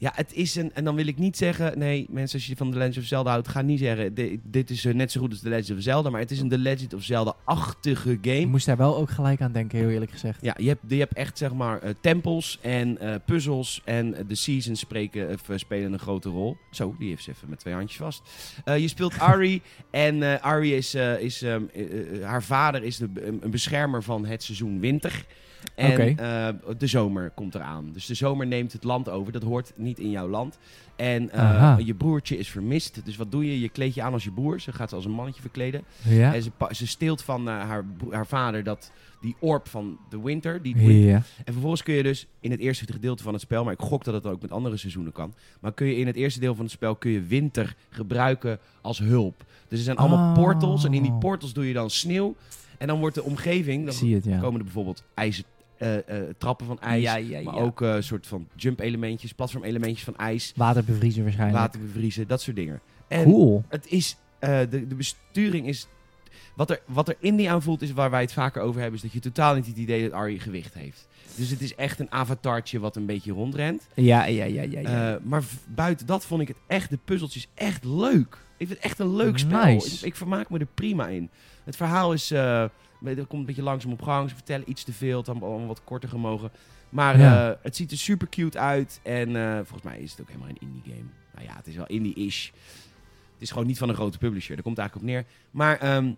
[0.00, 0.70] Ja, het is een...
[0.74, 1.78] En dan wil ik niet zeggen...
[1.78, 3.48] Nee, mensen, als je van The Legend of Zelda houdt...
[3.48, 4.14] Ga niet zeggen...
[4.14, 6.10] di- Dit is eh, net zo goed als The Legend of Zelda.
[6.10, 8.40] Maar het is een The Legend of Zelda-achtige game.
[8.40, 10.38] Ik moest daar wel ook gelijk aan denken, heel eerlijk gezegd.
[10.42, 14.34] Ja, je hebt, je hebt echt zeg maar eh, tempels en eh, puzzels en de
[14.34, 16.56] seasons spreken, of, spelen een grote rol.
[16.70, 18.22] Zo, die heeft ze even met twee handjes vast.
[18.64, 21.82] Je speelt Ari en Ari is, is ehm, eh,
[22.16, 23.08] eh, haar vader is de,
[23.40, 25.24] een beschermer van het seizoen winter.
[25.74, 27.90] En eh, de zomer komt eraan.
[27.92, 29.32] Dus de zomer neemt het land over.
[29.32, 30.58] Dat hoort niet in jouw land.
[30.96, 33.00] En eh, je broertje is vermist.
[33.04, 33.60] Dus wat doe je?
[33.60, 34.60] Je kleed je aan als je broer.
[34.60, 35.82] Ze gaat ze als een mannetje verkleden.
[36.02, 36.34] Ja.
[36.34, 40.62] En ze, ze steelt van eh, haar, haar vader dat, die orb van de winter.
[40.62, 41.22] Die, Ja.
[41.44, 44.04] En vervolgens kun je dus in het eerste gedeelte van het spel, maar ik gok
[44.04, 45.34] dat het ook met andere seizoenen kan.
[45.60, 48.98] Maar kun je in het eerste deel van het spel kun je winter gebruiken als
[48.98, 49.44] hulp.
[49.68, 50.34] Dus er zijn allemaal Oh.
[50.42, 52.36] portals en in die portals doe je dan sneeuw.
[52.80, 54.38] En dan wordt de omgeving, dan zie het, ja.
[54.38, 55.44] komen er bijvoorbeeld ijzer,
[55.78, 57.02] eh, eh, trappen van ijs.
[57.02, 61.22] Ja, ja, Maar ook een soort van jump elementjes, platform elementjes van ijs, Water bevriezen
[61.22, 61.58] waarschijnlijk.
[61.58, 62.80] water bevriezen, dat soort dingen.
[63.08, 63.64] En Cool.
[63.68, 65.86] het is, eh, de, de besturing is,
[66.56, 69.02] wat er, wat er indie aan voelt is waar wij het vaker over hebben, is
[69.02, 71.08] dat je totaal niet het idee dat Arjen gewicht heeft.
[71.36, 73.86] Dus het is echt een avatartje wat een beetje rondrent.
[73.94, 74.80] Ja, ja, ja, ja.
[74.80, 75.14] ja.
[75.14, 78.34] Eh, maar buiten dat vond ik het echt, de puzzeltjes, echt leuk.
[78.56, 79.64] Ik vind het echt een leuk spel.
[79.64, 79.94] Nice.
[79.94, 81.30] Ik, ik vermaak me er prima in.
[81.64, 82.70] Het verhaal is, eh, er
[83.16, 84.28] komt een beetje langzaam op gang.
[84.28, 86.50] Ze vertellen iets te veel, het allemaal wat korter gemogen.
[86.88, 87.50] Maar Ja.
[87.50, 89.00] eh, het ziet er super cute uit.
[89.02, 91.08] En volgens mij is het ook helemaal een indie game.
[91.34, 92.46] Nou ja, het is wel indie-ish.
[93.32, 94.54] Het is gewoon niet van een grote publisher.
[94.54, 95.34] Daar komt het eigenlijk op neer.
[95.50, 96.12] Maar ehm,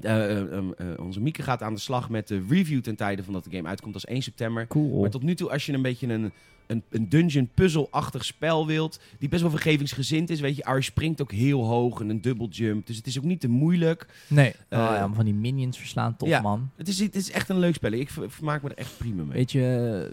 [0.00, 3.24] eh, eh, ehm, eh, onze Mieke gaat aan de slag met de review ten tijde
[3.24, 3.92] van dat de game uitkomt.
[3.92, 4.66] Dat is 1 september.
[4.66, 5.00] cool.
[5.00, 6.32] Maar tot nu toe, als je een beetje een,
[6.66, 11.22] een, een dungeon puzzle-achtig spel wilt, die best wel vergevingsgezind is, weet je, Ari springt
[11.22, 12.86] ook heel hoog en een double jump.
[12.86, 14.06] Dus het is ook niet te moeilijk.
[14.28, 14.50] Nee.
[14.50, 16.40] Oh, ja, van die minions verslaan, tof ja.
[16.40, 16.70] man.
[16.76, 17.92] Het is, het is echt een leuk spel.
[17.92, 19.32] Ik ver- vermaak me er echt prima mee.
[19.36, 20.12] Weet je,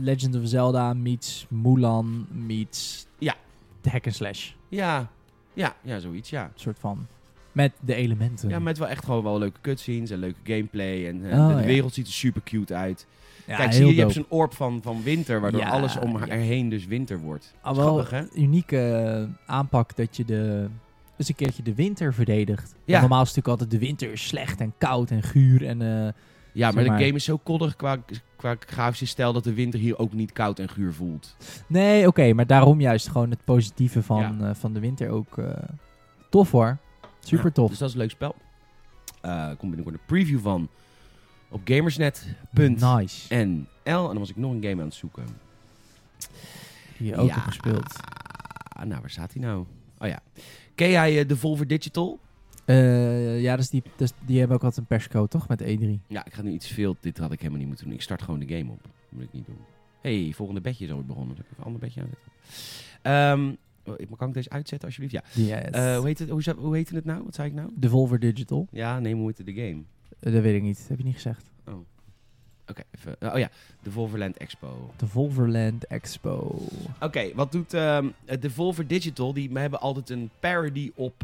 [0.00, 3.34] Legend of Zelda meets Mulan meets Ja.
[3.80, 4.50] de hack and slash.
[4.68, 5.10] Ja,
[5.54, 6.52] ja, ja, zoiets, ja.
[6.54, 7.06] soort van.
[7.52, 8.48] Met de elementen.
[8.48, 11.08] Ja, met wel echt gewoon wel leuke cutscenes en leuke gameplay.
[11.08, 11.66] En Oh, de, ja.
[11.66, 13.06] wereld ziet er super cute uit.
[13.46, 16.16] Ja, Kijk, zie je, je hebt zo'n orb van, van winter, waardoor Ja, alles om
[16.16, 16.32] haar ja.
[16.32, 17.54] erheen dus winter wordt.
[17.60, 18.40] Ah, wel Grappig, hè?
[18.40, 18.78] unieke
[19.46, 20.66] eh, aanpak dat je de,
[21.16, 22.74] eens een keertje de winter verdedigt.
[22.86, 25.82] Normaal is het natuurlijk altijd de winter is slecht en koud en guur en...
[26.06, 26.12] eh,
[26.52, 27.96] Ja, maar de game is zo koddig qua,
[28.36, 31.36] qua grafische stijl dat de winter hier ook niet koud en guur voelt.
[31.66, 35.36] Nee, oké, maar daarom juist gewoon het positieve van, eh, van de winter ook
[36.30, 36.78] tof hoor.
[37.24, 37.68] Super tof.
[37.70, 38.34] Dus dat is een leuk spel.
[39.20, 40.68] Eh, komt binnenkort een preview van
[41.48, 42.96] op gamersnet.nl.
[42.96, 43.34] Nice.
[43.34, 45.24] En dan was ik nog een game aan het zoeken.
[46.98, 47.34] Die je ook Ja.
[47.34, 47.96] hebt gespeeld.
[48.84, 49.64] Nou, waar staat hij nou?
[49.98, 50.20] Oh ja.
[50.74, 52.18] Ken jij eh, Devolver Digital?
[52.64, 55.48] Eh, ja, dus die, dus die hebben ook altijd een perscode, toch?
[55.48, 56.00] Met E3.
[56.06, 56.96] Ja, ik ga nu iets veel.
[57.00, 57.94] Dit had ik helemaal niet moeten doen.
[57.94, 58.82] Ik start gewoon de game op.
[58.82, 59.58] Dat moet ik niet doen.
[60.00, 61.36] hey, volgende bedje is alweer begonnen.
[61.36, 62.30] Zal ik even een ander bedje aanzetten?
[63.02, 63.54] Ehm,
[64.16, 65.24] kan ik deze uitzetten alsjeblieft?
[65.34, 65.62] Ja.
[65.62, 67.24] Eh, hoe, heet het, hoe, hoe heette het nou?
[67.24, 67.70] Wat zei ik nou?
[67.74, 68.66] Devolver Digital.
[68.70, 69.82] Ja, nee, hoe heette de game?
[70.20, 70.78] Eh, dat weet ik niet.
[70.78, 71.50] Dat heb je niet gezegd.
[72.68, 73.16] Oké, even.
[73.18, 73.50] eh, oh ja,
[73.82, 74.90] Devolverland Expo.
[74.96, 76.66] Devolverland Expo.
[77.00, 78.06] Oké, wat doet ehm
[78.40, 79.32] Devolver Digital?
[79.32, 81.14] Die hebben altijd een parody op,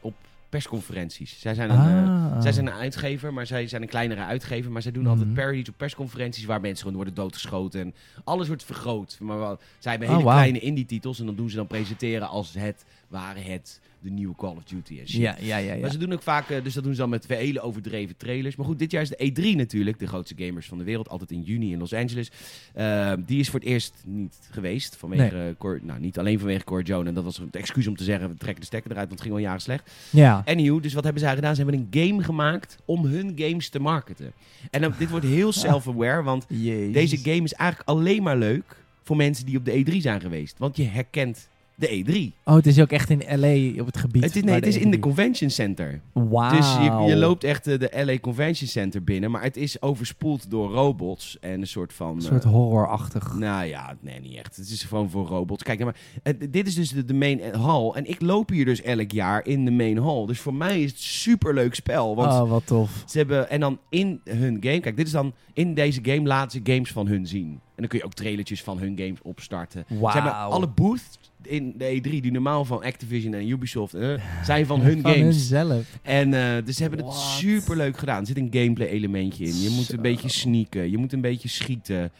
[0.00, 0.14] op
[0.50, 1.40] persconferenties.
[1.40, 2.42] Zij zijn, een, eh, Ah.
[2.42, 4.70] zij zijn een uitgever, maar zij zijn een kleinere uitgever.
[4.70, 5.10] Maar zij doen Mhm.
[5.12, 7.80] altijd parodies op persconferenties waar mensen gewoon worden doodgeschoten.
[7.80, 9.16] En alles wordt vergroot.
[9.20, 12.54] Maar wel, zij hebben Oh, hele kleine indie-titels en dan doen ze dan presenteren als
[12.58, 15.20] het ware het, de nieuwe Call of Duty en shit.
[15.20, 15.72] Ja, ja, ja.
[15.74, 15.80] ja.
[15.80, 18.56] Maar ze doen ook vaak, eh, dus dat doen ze dan met hele overdreven trailers.
[18.56, 21.08] Maar goed, dit jaar is de E3 natuurlijk, de grootste gamers van de wereld.
[21.08, 22.30] Altijd in juni in Los Angeles.
[22.74, 24.96] Eh, die is voor het eerst niet geweest.
[24.96, 27.06] Vanwege, Cor- nou, niet alleen vanwege Core Joan.
[27.06, 29.28] En dat was het excuus om te zeggen, we trekken de stekker eruit, want het
[29.28, 29.90] ging al jaren slecht.
[30.10, 30.42] ja.
[30.44, 31.54] Anywho, dus wat hebben zij gedaan?
[31.56, 34.32] Ze hebben een game gemaakt om hun games te marketen.
[34.70, 36.92] En dan, dit wordt heel self-aware, want Jezus.
[36.92, 40.58] deze game is eigenlijk alleen maar leuk voor mensen die op de E3 zijn geweest.
[40.58, 41.48] Want je herkent
[41.80, 42.42] de E3.
[42.44, 44.22] Oh, het is ook echt in LA op het gebied.
[44.24, 46.00] Het is, nee, het is in de E3 convention center.
[46.12, 46.56] Wauw.
[46.56, 50.50] Dus je, je loopt echt eh, de LA Convention Center binnen, maar het is overspoeld
[50.50, 52.16] door robots en een soort van...
[52.16, 53.34] Een soort eh, horrorachtig.
[53.34, 54.56] nou ja, nee, niet echt.
[54.56, 55.62] Het is gewoon voor robots.
[55.62, 57.90] Kijk, nou maar, eh, dit is dus de, de main hall.
[57.90, 60.26] En ik loop hier dus elk jaar in de main hall.
[60.26, 62.16] Dus voor mij is het superleuk spel.
[62.16, 63.04] Want oh, wat tof.
[63.06, 63.50] ze hebben...
[63.50, 64.80] En dan in hun game...
[64.80, 65.32] Kijk, dit is dan...
[65.52, 67.48] In deze game laten ze games van hun zien.
[67.50, 69.84] En dan kun je ook trailertjes van hun games opstarten.
[69.88, 70.10] Wauw.
[70.10, 74.66] Ze hebben alle booths in de E3 die normaal van Activision en Ubisoft eh, zijn
[74.66, 75.34] van hun Van games.
[75.36, 75.98] hunzelf.
[76.02, 78.20] En eh, dus ze hebben het super leuk gedaan.
[78.20, 79.60] Er zit een gameplay elementje in.
[79.60, 79.94] Je moet Zo.
[79.94, 80.90] een beetje sneaken.
[80.90, 82.10] Je moet een beetje schieten.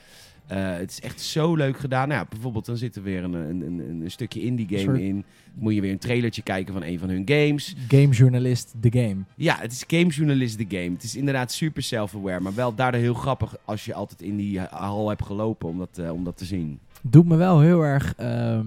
[0.47, 2.09] Eh, het is echt zo leuk gedaan.
[2.09, 5.25] Nou, ja, bijvoorbeeld dan zit er weer een, een, een, een stukje indie game in.
[5.55, 7.75] Moet je weer een trailertje kijken van een van hun games.
[7.89, 9.17] Gamejournalist, The Game.
[9.37, 10.91] Ja, het is gamejournalist de game.
[10.93, 12.41] Het is inderdaad super self-aware.
[12.41, 16.11] Maar wel daardoor heel grappig als je altijd in die hal hebt gelopen om dat,
[16.11, 16.79] om dat te zien.
[17.03, 18.67] Doet me wel heel erg, ehm,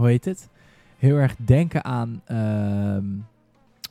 [0.00, 0.48] hoe heet het?
[0.98, 3.04] Heel erg denken aan, ehm,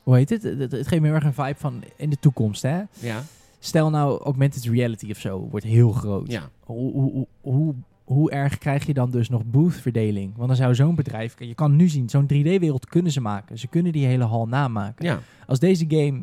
[0.02, 0.42] hoe heet het?
[0.42, 2.82] Het, het geeft me heel erg een vibe van in de toekomst, hè?
[3.00, 3.22] Ja,
[3.58, 6.30] Stel nou augmented reality of zo, wordt heel groot.
[6.30, 6.48] ja.
[6.60, 10.32] Hoe, hoe, hoe, hoe, hoe erg krijg je dan dus nog boothverdeling?
[10.36, 13.58] Want dan zou zo'n bedrijf, je kan nu zien, zo'n 3D-wereld kunnen ze maken.
[13.58, 15.04] Ze kunnen die hele hal namaken.
[15.04, 15.18] ja.
[15.46, 16.22] Als deze game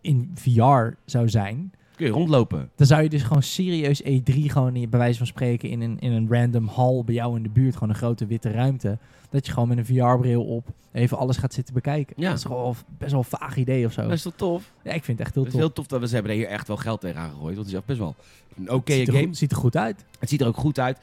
[0.00, 1.72] in VR zou zijn,
[2.02, 2.70] Kun je rondlopen.
[2.76, 5.98] dan zou je dus gewoon serieus E3 gewoon in, bij wijze van spreken in een,
[6.00, 8.98] in een random hal bij jou in de buurt, gewoon een grote witte ruimte.
[9.30, 12.14] Dat je gewoon met een VR-bril op even alles gaat zitten bekijken.
[12.18, 12.28] Ja.
[12.28, 14.02] Dat is gewoon best wel een vaag idee of zo.
[14.02, 14.72] Dat is toch tof?
[14.82, 15.68] Ja, ik vind het echt heel Het is tof.
[15.68, 17.54] heel tof dat we ze hebben er hier echt wel geld tegen aangegooid.
[17.54, 18.14] Want het is echt best wel
[18.56, 19.26] een oké game.
[19.26, 20.04] goed, ziet er goed uit.
[20.18, 20.98] Het ziet er ook goed uit.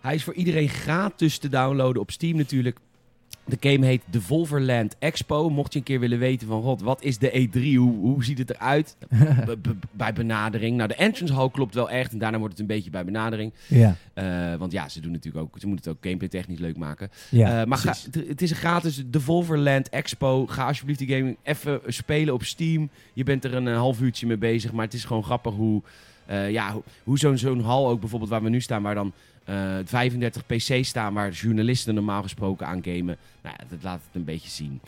[0.00, 2.78] Hij is voor iedereen gratis te downloaden op Steam natuurlijk.
[3.48, 5.50] De game heet Devolverland Expo.
[5.50, 7.60] Mocht je een keer willen weten van, god, wat is de E3?
[7.76, 8.96] Hoe, hoe ziet het eruit?
[9.62, 10.76] B- bij benadering.
[10.76, 12.12] Nou, de entrance hall klopt wel echt.
[12.12, 13.52] En daarna wordt het een beetje bij benadering.
[13.68, 16.76] Ja, Eh, want ja, ze doen natuurlijk ook, ze moeten het ook gameplay technisch leuk
[16.76, 17.10] maken.
[17.30, 17.94] ja Eh, maar ga,
[18.26, 20.46] het is een gratis Devolverland Expo.
[20.46, 22.88] Ga alsjeblieft die game even spelen op Steam.
[23.12, 24.72] Je bent er een half uurtje mee bezig.
[24.72, 25.82] Maar het is gewoon grappig hoe,
[26.26, 29.12] eh, ja, hoe, hoe zo'n zo'n hal ook bijvoorbeeld waar we nu staan, waar dan
[29.84, 33.16] 35 PC's staan, waar journalisten normaal gesproken aan gamen.
[33.42, 34.80] Nou ja, dat laat het een beetje zien.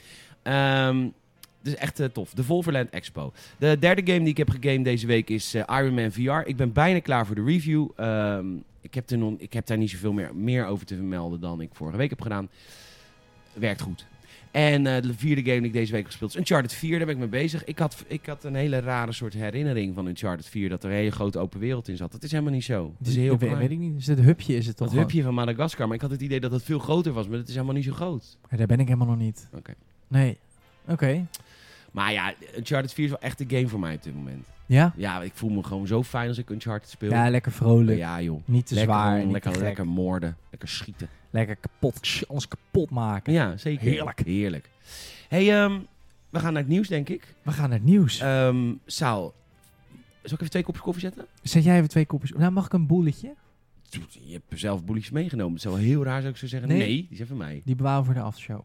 [1.58, 2.30] Het is echt eh, tof.
[2.30, 3.32] De Volverland Expo.
[3.58, 6.48] De derde game die ik heb gegamed deze week is eh, Iron Man VR.
[6.48, 7.88] Ik ben bijna klaar voor de review.
[7.96, 8.46] Ehm,
[8.80, 11.96] ik, heb ik heb daar niet zoveel meer, meer over te vermelden dan ik vorige
[11.96, 12.48] week heb gedaan.
[13.52, 14.06] Werkt goed.
[14.58, 16.96] En eh, de vierde game die ik deze week heb gespeeld is Uncharted 4.
[16.96, 17.64] Daar ben ik mee bezig.
[17.64, 20.68] Ik had, ik had een hele rare soort herinnering van Uncharted 4.
[20.68, 22.12] Dat er een hele grote open wereld in zat.
[22.12, 22.94] Dat is helemaal niet zo.
[22.98, 23.98] Het is heel weet, ik niet.
[23.98, 24.88] Is het hupje is het toch?
[24.88, 25.86] Dat hupje van Madagaskar.
[25.86, 27.28] Maar ik had het idee dat het veel groter was.
[27.28, 28.36] Maar het is helemaal niet zo groot.
[28.50, 29.48] Ja, daar ben ik helemaal nog niet.
[29.54, 29.74] Oké.
[30.08, 30.38] Nee.
[30.88, 31.26] Oké.
[31.90, 34.46] Maar ja, Uncharted 4 is wel echt de game voor mij op dit moment.
[34.66, 34.92] Ja?
[34.96, 37.10] Ja, ik voel me gewoon zo fijn als ik Uncharted speel.
[37.10, 37.98] Ja, lekker vrolijk.
[37.98, 38.40] Ja, joh.
[38.44, 39.18] Niet te lekker, zwaar.
[39.18, 40.36] niet lekker, te lekker moorden.
[40.50, 41.08] Lekker schieten.
[41.30, 42.22] Lekker kapot.
[42.28, 43.32] Alles kapot maken.
[43.32, 43.82] Ja, zeker.
[43.86, 44.20] Heerlijk.
[44.24, 44.70] Heerlijk.
[45.28, 45.80] hey, ehm,
[46.30, 47.34] we gaan naar het nieuws, denk ik.
[47.42, 48.20] We gaan naar het nieuws.
[48.20, 49.34] Ehm Saal,
[50.22, 51.26] zal ik even twee kopjes koffie zetten?
[51.42, 52.32] Zet jij even twee kopjes.
[52.32, 53.34] Nou, mag ik een boeletje?
[54.20, 55.52] Je hebt zelf boeltjes meegenomen.
[55.54, 56.68] Het is wel heel raar, zou ik zo zeggen.
[56.68, 56.78] Nee.
[56.78, 57.62] Nee, die zijn van mij.
[57.64, 58.60] Die bewaren we voor de aftershow.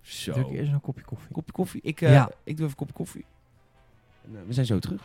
[0.00, 0.32] Zo.
[0.32, 1.32] Druk eerst een kopje koffie.
[1.32, 1.80] Kopje koffie.
[1.82, 2.24] Ik, eh, Ja.
[2.44, 3.24] ik doe even een kopje koffie.
[4.24, 5.02] En, eh, we zijn zo terug.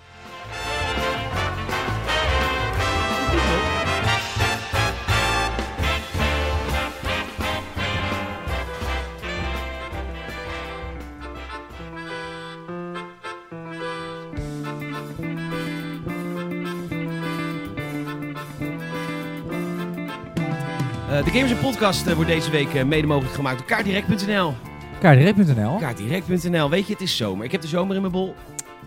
[21.21, 24.53] De Gamers Podcast eh, wordt deze week eh, mede mogelijk gemaakt door kaartdirect.nl.
[24.99, 25.77] Kaardirect.nl.
[25.77, 26.69] Kaartdirect.nl.
[26.69, 27.45] Weet je, het is zomer.
[27.45, 28.35] Ik heb de zomer in mijn bol.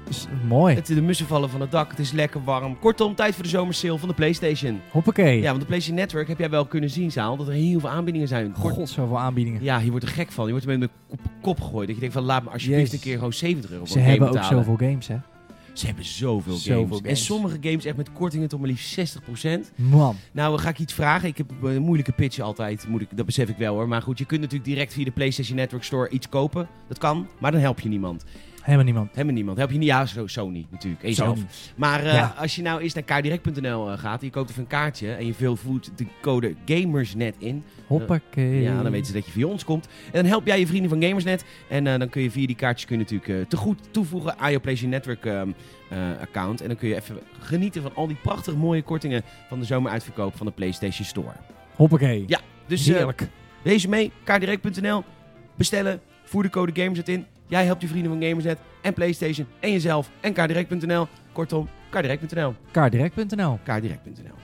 [0.09, 0.75] Is Mooi.
[0.75, 1.91] Het, de mussen vallen van het dak.
[1.91, 2.79] Het is lekker warm.
[2.79, 4.81] Kortom, tijd voor de zomersale van de PlayStation.
[4.91, 5.41] Hoppakee.
[5.41, 7.37] Ja, want de PlayStation Network heb jij wel kunnen zien, Zaal.
[7.37, 8.55] Dat er heel veel aanbiedingen zijn.
[8.61, 9.63] Kort- God, zoveel aanbiedingen.
[9.63, 10.45] Ja, je wordt er gek van.
[10.45, 11.87] Je wordt er met een kop, kop gegooid.
[11.87, 12.99] Dat je denkt van, laat me alsjeblieft Jezus.
[12.99, 14.65] een keer gewoon 70 euro voor Ze een game hebben ook betalen.
[14.65, 15.17] zoveel games, hè?
[15.79, 17.11] Ze hebben zoveel, Zoveel games.
[17.11, 19.23] En sommige games echt met kortingen tot maar liefst 60%.
[19.75, 20.17] Man.
[20.33, 21.29] Nou, dan ga ik iets vragen.
[21.29, 23.89] Ik heb een moeilijke pitch altijd, moet ik, dat besef ik wel hoor.
[23.89, 26.69] Maar goed, je kunt natuurlijk direct via de PlayStation Network Store iets kopen.
[26.89, 28.25] Dat kan, maar dan help je niemand.
[28.67, 29.11] Helemaal niemand.
[29.13, 29.57] Helemaal niemand.
[29.59, 31.03] Help je niet, ja, zo- Sony natuurlijk.
[31.03, 31.37] En jezelf.
[31.37, 31.49] Sony.
[31.77, 32.35] Maar eh, Ja.
[32.39, 35.35] als je nou eens naar kaardirect.nl eh, gaat, je koopt even een kaartje en je
[35.57, 37.65] voert de code GamersNet in.
[37.87, 38.63] Hoppakee.
[38.63, 39.87] Ja, dan weten ze dat je via ons komt.
[39.87, 41.45] En dan help jij je vrienden van Gamersnet.
[41.69, 44.39] En eh, dan kun je via die kaartjes kun je natuurlijk eh, te goed toevoegen
[44.39, 45.51] aan je PlayStation Network ehm,
[45.91, 46.61] eh, account.
[46.61, 50.37] En dan kun je even genieten van al die prachtig mooie kortingen van de zomeruitverkoop
[50.37, 51.33] van de PlayStation Store.
[51.75, 52.25] Hoppakee.
[52.27, 53.29] Ja, dus eh, Heerlijk.
[53.63, 55.05] wees mee, kaardirect.nl,
[55.55, 57.27] bestellen, voer de code Gamersnet in.
[57.47, 61.07] Jij helpt je vrienden van Gamersnet en PlayStation en jezelf en kaardirect.nl.
[61.33, 63.59] Kortom, kaardirect.nl, Kaardirect.nl.
[63.65, 64.35] kaardirect.nl.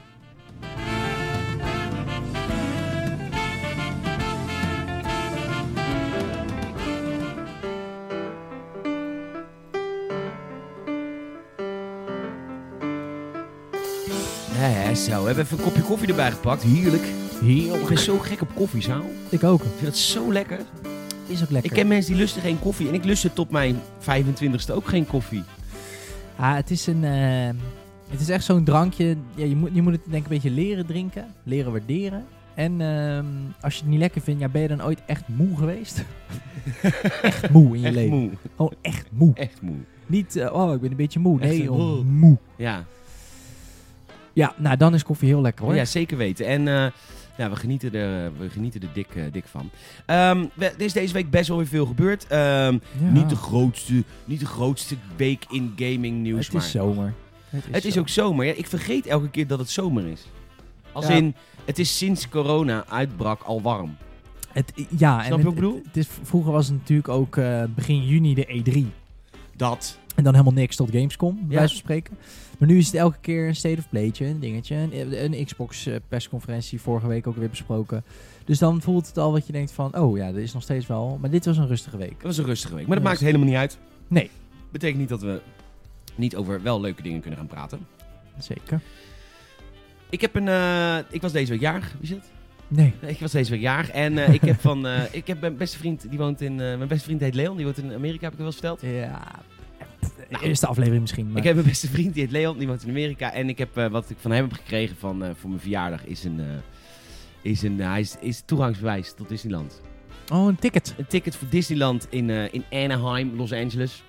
[14.58, 15.20] Ja, zo.
[15.20, 16.62] We hebben even een kopje koffie erbij gepakt.
[16.62, 17.02] Heerlijk.
[17.42, 19.04] Ik ben zo gek op koffie, Saal.
[19.28, 19.62] Ik ook.
[19.62, 20.58] Ik vind het zo lekker.
[21.26, 21.70] Is ook lekker.
[21.70, 22.88] Ik ken mensen die lusten geen koffie.
[22.88, 25.42] En ik lustte tot mijn 25ste ook geen koffie.
[26.36, 27.04] Ah, het is een...
[27.04, 27.48] eh,
[28.10, 29.16] het is echt zo'n drankje.
[29.34, 31.26] Ja, je, moet, je moet het denk ik een beetje leren drinken.
[31.42, 32.24] Leren waarderen.
[32.54, 33.24] En ehm,
[33.60, 36.04] als je het niet lekker vindt, ja, ben je dan ooit echt moe geweest?
[37.22, 38.16] echt moe in je Echt leven.
[38.18, 38.30] moe.
[38.56, 39.34] Gewoon echt moe.
[39.34, 39.76] Echt moe.
[40.06, 41.40] Niet, eh, oh, ik ben een beetje moe.
[41.40, 42.36] Echt Nee, gewoon moe.
[42.56, 42.84] Ja.
[44.32, 45.74] Ja, nou, dan is koffie heel lekker hoor.
[45.74, 46.46] ja, zeker weten.
[46.46, 46.86] En eh,
[47.36, 49.70] ja, we genieten er, we genieten er dik, eh, dik van.
[50.06, 52.26] We- er is deze week best wel weer veel gebeurd.
[52.26, 52.78] Ehm, Ja.
[53.10, 56.44] niet, de grootste, niet de grootste week in gaming nieuws.
[56.44, 57.14] Het maar is zomer.
[57.48, 58.00] Het is, het is zo.
[58.00, 58.44] ook zomer.
[58.46, 60.26] Ja, ik vergeet elke keer dat het zomer is.
[60.92, 61.14] Als Ja.
[61.14, 63.96] in, het is sinds corona uitbrak al warm.
[64.52, 67.62] Het, ja, Snap je en het, het- het is, vroeger was het natuurlijk ook eh,
[67.74, 68.86] begin juni de E3.
[69.56, 69.98] Dat.
[70.14, 71.54] En dan helemaal niks tot Gamescom, bij Ja.
[71.54, 72.16] wijze van spreken.
[72.62, 74.74] Maar nu is het elke keer een state of playtje, een dingetje.
[74.74, 78.04] Een, een Xbox eh, persconferentie, vorige week ook weer besproken.
[78.44, 80.86] Dus dan voelt het al wat je denkt van, oh ja, er is nog steeds
[80.86, 81.18] wel...
[81.20, 82.10] Maar dit was een rustige week.
[82.10, 82.86] Dat was een rustige week.
[82.86, 83.78] Maar dat maakt helemaal niet uit.
[84.08, 84.30] Nee.
[84.70, 85.40] Betekent niet dat we
[86.14, 87.86] niet over wel leuke dingen kunnen gaan praten.
[88.38, 88.80] Zeker.
[90.10, 90.48] Ik heb een...
[90.48, 91.94] eh, ik was deze week jarig.
[92.00, 92.30] Wie is het?
[92.68, 92.92] Nee.
[93.00, 93.90] Ik was deze week jarig.
[93.90, 94.86] En eh, ik heb van...
[95.10, 96.54] ik heb mijn beste vriend, die woont in...
[96.54, 98.80] mijn beste vriend heet Leon, die woont in Amerika, heb ik wel eens verteld.
[98.80, 99.40] Ja,
[100.32, 100.44] Nou.
[100.44, 101.28] eerste aflevering misschien.
[101.28, 103.32] Maar Ik heb een beste vriend, die heet Leon, die woont in Amerika.
[103.32, 106.04] En ik heb, eh, wat ik van hem heb gekregen van, eh, voor mijn verjaardag
[106.04, 106.40] is een...
[106.40, 106.46] eh,
[107.42, 109.80] is een hij is, is toegangsbewijs tot Disneyland.
[110.32, 110.94] Oh, een ticket.
[110.98, 114.02] Een ticket voor Disneyland in, in Anaheim, Los Angeles.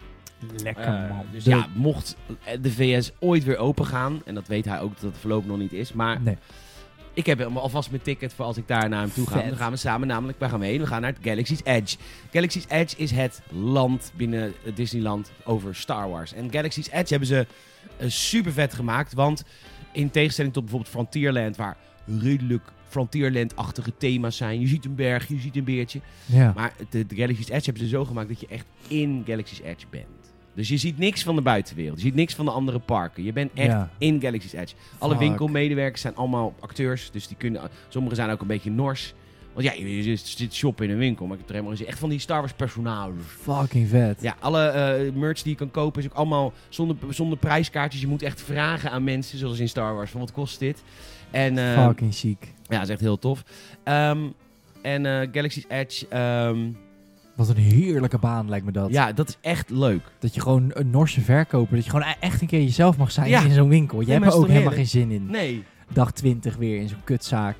[0.63, 1.25] Lekker man.
[1.31, 2.15] dus De- ja, mocht
[2.61, 5.57] de VS ooit weer open gaan, en dat weet hij ook dat het voorlopig nog
[5.57, 6.37] niet is, maar Nee.
[7.13, 9.39] Ik heb alvast mijn ticket voor als ik daar naar hem toe ga.
[9.39, 9.47] Vet.
[9.47, 10.79] Dan gaan we samen namelijk, waar gaan we heen?
[10.79, 11.97] We gaan naar het Galaxy's Edge.
[12.31, 16.33] Galaxy's Edge is het land binnen Disneyland over Star Wars.
[16.33, 17.47] En Galaxy's Edge hebben ze
[17.97, 19.43] eh, super vet gemaakt, want
[19.91, 21.77] in tegenstelling tot bijvoorbeeld Frontierland, waar
[22.21, 24.59] redelijk Frontierland-achtige thema's zijn.
[24.59, 25.99] Je ziet een berg, je ziet een beertje.
[26.25, 26.51] Ja.
[26.55, 29.85] Maar de, de Galaxy's Edge hebben ze zo gemaakt dat je echt in Galaxy's Edge
[29.89, 30.22] bent.
[30.53, 31.97] Dus je ziet niks van de buitenwereld.
[31.97, 33.23] Je ziet niks van de andere parken.
[33.23, 33.89] Je bent echt Ja.
[33.97, 34.75] in Galaxy's Edge.
[34.97, 35.21] Alle Fuck.
[35.27, 37.11] winkelmedewerkers zijn allemaal acteurs.
[37.11, 37.61] Dus die kunnen...
[37.87, 39.13] Sommigen zijn ook een beetje nors.
[39.53, 41.25] Want ja, je, zit shoppen in een winkel.
[41.25, 41.91] Maar ik heb er helemaal gezien.
[41.91, 43.13] Echt van die Star Wars personages.
[43.41, 44.21] Fucking vet.
[44.21, 48.01] Ja, alle eh, merch die je kan kopen is ook allemaal zonder, zonder prijskaartjes.
[48.01, 50.83] Je moet echt vragen aan mensen, zoals in Star Wars, van wat kost dit?
[51.31, 52.37] En eh, Fucking chic.
[52.67, 53.43] ja, dat is echt heel tof.
[53.83, 54.19] Ehm,
[54.81, 56.59] en eh, Galaxy's Edge, ehm,
[57.35, 58.89] Wat een heerlijke baan lijkt me dat.
[58.91, 60.01] ja, dat is echt leuk.
[60.19, 63.11] Dat je gewoon een Norse verkoper, dat je gewoon e- echt een keer jezelf mag
[63.11, 63.41] zijn Ja.
[63.43, 63.99] in zo'n winkel.
[63.99, 65.25] Je Nee, hebt maar er ook is toch helemaal geen zin in.
[65.25, 65.63] Nee.
[65.93, 67.55] Dag 20 weer in zo'n kutzaak.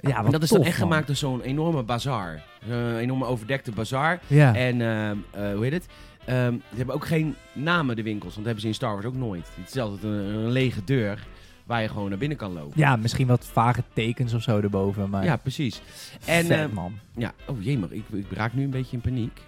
[0.00, 0.88] Ja, en wat dat is tof, dan echt man.
[0.88, 2.44] gemaakt door zo'n enorme bazaar.
[2.68, 4.20] Een enorme overdekte bazaar.
[4.26, 4.54] Ja.
[4.54, 5.86] En ehm, eh, hoe heet het?
[6.24, 8.34] Ehm, ze hebben ook geen namen, de winkels.
[8.34, 9.48] Want dat hebben ze in Star Wars ook nooit.
[9.60, 11.26] Het is altijd een, een lege deur
[11.66, 12.72] waar je gewoon naar binnen kan lopen.
[12.78, 15.82] ja, misschien wat vage tekens of zo erboven, maar Ja, precies.
[16.24, 16.98] En vet, ehm, man.
[17.16, 19.40] ja, oh jee, maar ik, ik raak nu een beetje in paniek.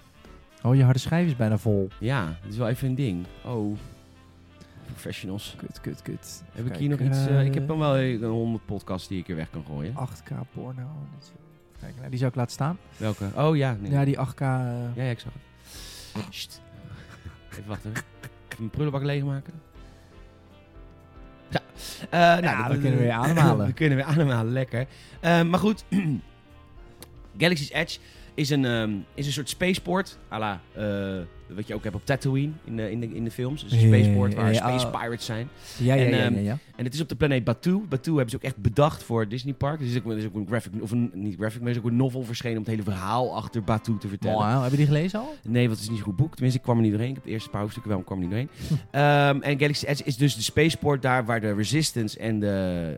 [0.62, 1.88] Oh, je harde schijf is bijna vol.
[2.00, 3.26] Ja, dat is wel even een ding.
[3.44, 3.76] Oh,
[4.86, 5.54] professionals.
[5.58, 6.42] Kut, kut, kut.
[6.52, 7.18] Heb ik hier nog iets?
[7.26, 9.92] eh, eh, ik heb dan wel een 100 podcasts die ik er weg kan gooien.
[9.94, 10.82] 8K porno.
[11.80, 12.78] Kijk, nou, die zou ik laten staan.
[12.96, 13.30] Welke?
[13.36, 13.90] Oh ja, nee.
[13.90, 14.40] Ja, die 8K.
[14.40, 14.46] eh,
[14.94, 15.32] Ja, ja, ik zag
[16.12, 16.60] het.
[17.52, 17.90] Even wachten.
[17.90, 18.02] Even
[18.58, 19.52] mijn prullenbak leegmaken.
[22.10, 23.66] Ja, eh, nou, Ja, we kunnen weer ademhalen.
[23.72, 24.86] we kunnen weer ademhalen, lekker.
[25.20, 25.84] Eh, maar goed,
[27.38, 27.98] Galaxy's Edge
[28.38, 30.18] is een, ehm, is een soort spaceport.
[30.32, 33.30] à la, eh, wat je ook hebt op Tatooine in de, in de, in de
[33.30, 33.62] films.
[33.62, 35.48] Dus een spaceport waar ja, space pirates zijn.
[35.78, 36.58] Ja, ja, En, ja, ja, ehm.
[36.76, 37.78] En het is op de planeet Batu.
[37.88, 39.78] Batu hebben ze ook echt bedacht voor Disney Park.
[39.78, 41.82] Dus er is ook, is ook een graphic, of een, niet graphic, maar er is
[41.82, 44.54] ook een novel verschenen om het hele verhaal achter Batu te vertellen.
[44.54, 45.34] Wow, heb je die gelezen al?
[45.42, 46.32] Nee, want het is niet zo'n goed boek.
[46.32, 47.10] Tenminste, ik kwam er niet doorheen.
[47.10, 48.80] Ik heb de eerste paar hoofdstukken wel, maar ik kwam er niet doorheen.
[48.90, 48.96] Hm.
[48.96, 52.96] Ehm, en Galaxy Edge is dus de spaceport daar waar de Resistance en de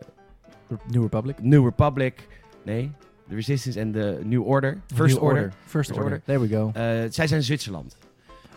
[0.91, 1.41] New Republic.
[1.41, 2.27] New Republic...
[2.63, 2.91] Nee,
[3.31, 4.77] de Resistance en de New Order.
[4.95, 5.51] First New Order.
[5.65, 6.21] First First Order.
[6.25, 6.71] There we go.
[6.73, 7.97] Eh, zij zijn Zwitserland.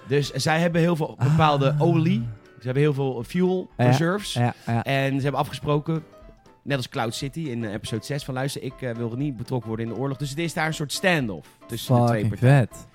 [0.08, 1.80] Dus zij hebben heel veel bepaalde Ah.
[1.82, 2.22] olie.
[2.58, 3.84] Ze hebben heel veel fuel Ja.
[3.86, 4.32] reserves.
[4.32, 4.84] Ja, ja.
[4.84, 6.02] En ze hebben afgesproken,
[6.62, 9.86] net als Cloud City in episode 6, van luister, ik eh, wil niet betrokken worden
[9.86, 10.16] in de oorlog.
[10.16, 12.68] Dus het is daar een soort standoff tussen de twee partijen.
[12.68, 12.86] vet.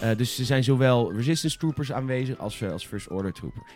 [0.00, 3.72] Eh, dus er zijn zowel Resistance Troopers aanwezig als, als First Order Troopers.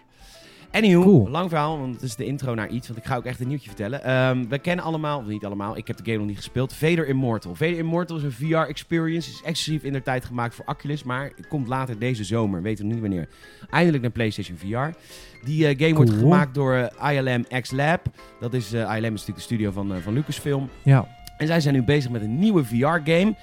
[0.73, 1.29] Anywho, Cool.
[1.29, 2.87] lang verhaal, want het is de intro naar iets.
[2.89, 4.05] Want ik ga ook echt een nieuwtje vertellen.
[4.05, 6.75] Ehm, we kennen allemaal, of niet allemaal, ik heb de game nog niet gespeeld.
[6.75, 7.55] Vader Immortal.
[7.55, 9.31] Vader Immortal is een VR-experience.
[9.31, 11.03] Is exclusief in de tijd gemaakt voor Oculus.
[11.03, 13.29] Maar komt later deze zomer, weten we nog niet wanneer.
[13.71, 14.99] Eindelijk naar PlayStation VR.
[15.45, 18.01] Die eh, game wordt gemaakt door eh, ILM X Lab.
[18.41, 20.69] Dat is, eh, ILM is natuurlijk de studio van, van Lucasfilm.
[20.83, 21.09] Ja.
[21.37, 23.35] En zij zijn nu bezig met een nieuwe VR-game.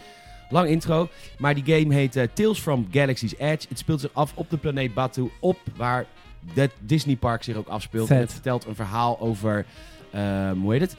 [0.50, 1.10] Lang intro.
[1.38, 3.66] Maar die game heet Tales from Galaxy's Edge.
[3.70, 5.30] Het speelt zich af op de planeet Batu.
[5.40, 6.06] Op waar
[6.54, 8.08] het Disney Park zich ook afspeelt.
[8.08, 8.16] Vet.
[8.16, 9.66] En het vertelt een verhaal over...
[10.12, 10.96] ehm, hoe heet het?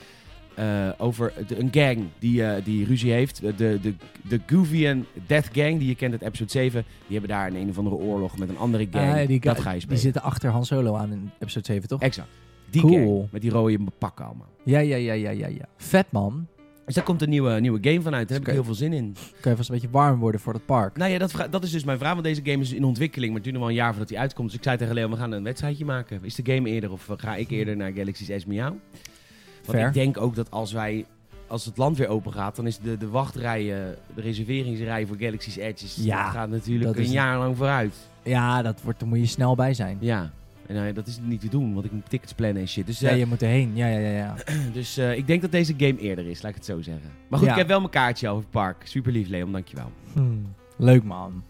[0.54, 3.40] Eh, over de- een gang die, eh, die ruzie heeft.
[3.40, 3.94] De, de,
[4.28, 6.84] de Goovian Death Gang, die je kent uit episode 7.
[7.06, 9.20] Die hebben daar een een of andere oorlog met een andere gang.
[9.20, 10.00] Ah, die, dat ga je die spelen.
[10.00, 12.00] zitten achter Han Solo aan in episode 7, toch?
[12.00, 12.28] Exact.
[12.70, 13.18] Die Cool.
[13.18, 13.28] gang.
[13.32, 14.48] Met die rode pakken allemaal.
[14.64, 15.64] Ja, ja, ja, ja, ja, ja.
[15.76, 16.46] Vet man.
[16.90, 18.28] Dus daar komt een nieuwe, nieuwe game vanuit.
[18.28, 19.16] Daar heb ik heel veel zin in.
[19.40, 20.96] Kan je vast een beetje warm worden voor het park.
[20.96, 22.12] Nou ja, dat, dat is dus mijn vraag.
[22.12, 23.32] Want deze game is in ontwikkeling.
[23.32, 24.48] Maar het duurt nog wel een jaar voordat hij uitkomt.
[24.48, 26.20] Dus ik zei tegen Leon, we gaan een wedstrijdje maken.
[26.22, 28.70] Is de game eerder of ga ik eerder naar Galaxy's Edge jou?
[28.70, 29.86] Want Fair.
[29.86, 31.04] ik denk ook dat als wij...
[31.46, 35.56] Als het land weer open gaat, dan is de, de wachtrijen, de reserveringsrij voor Galaxy's
[35.56, 37.94] Edge, Ja, dat gaat natuurlijk dat een jaar lang vooruit.
[38.22, 39.96] Ja, dat wordt, daar moet je snel bij zijn.
[40.00, 40.30] Ja,
[40.70, 42.86] en nou ja, dat is niet te doen, want ik moet tickets plannen en shit.
[42.86, 43.70] Dus, Ja, eh, je moet erheen.
[43.74, 44.10] Ja, ja, ja.
[44.10, 44.34] ja.
[44.72, 47.10] dus eh, ik denk dat deze game eerder is, laat ik het zo zeggen.
[47.28, 47.52] Maar goed, Ja.
[47.54, 48.76] ik heb wel mijn kaartje over het park.
[48.84, 49.90] Super lief, Leon, dankjewel.
[50.12, 50.54] Hmm.
[50.76, 51.42] Leuk man.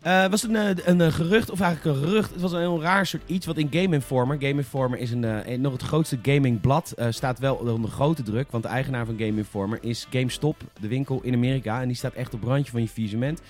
[0.00, 0.54] Eh was een,
[0.90, 2.30] een, eh, gerucht, of eigenlijk een gerucht.
[2.32, 4.36] Het was een heel raar soort iets wat in Game Informer.
[4.40, 6.94] Game Informer is een, een- nog het grootste gamingblad.
[7.08, 11.20] staat wel onder grote druk, want de eigenaar van Game Informer is GameStop, de winkel
[11.22, 11.80] in Amerika.
[11.80, 13.40] En die staat echt op randje van je faillissement.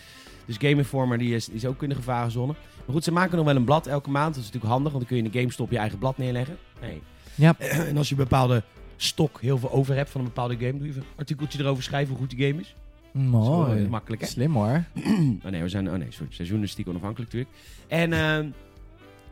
[0.46, 2.54] Dus Game Informer die is, die is ook in de gevarenzone.
[2.84, 4.34] Maar goed, ze maken nog wel een blad elke maand.
[4.34, 6.56] Dat is natuurlijk handig, want dan kun je in de GameStop je eigen blad neerleggen.
[6.80, 7.02] Nee.
[7.34, 7.54] Ja.
[7.88, 8.62] En als je een bepaalde
[8.96, 11.82] stok heel veel over hebt van een bepaalde game, doe je even een artikeltje erover
[11.82, 12.74] schrijven hoe goed die game is.
[13.12, 13.82] Mooi.
[13.82, 14.28] eh, makkelijk hè?
[14.28, 14.84] Slim hoor.
[15.44, 15.90] oh nee, we zijn.
[15.90, 16.32] Oh nee, sorry.
[16.32, 17.58] Seizoenistiek onafhankelijk natuurlijk.
[17.86, 18.48] En ehm,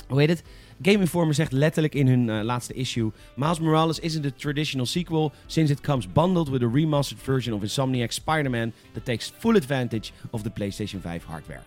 [0.09, 0.43] hoe heet het?
[0.83, 5.33] Game Informer zegt letterlijk in hun eh, laatste issue: Miles Morales isn't a traditional sequel
[5.47, 10.11] since it comes bundled with a remastered version of Insomniac's Spider-Man that takes full advantage
[10.31, 11.63] of the PlayStation 5 hardware.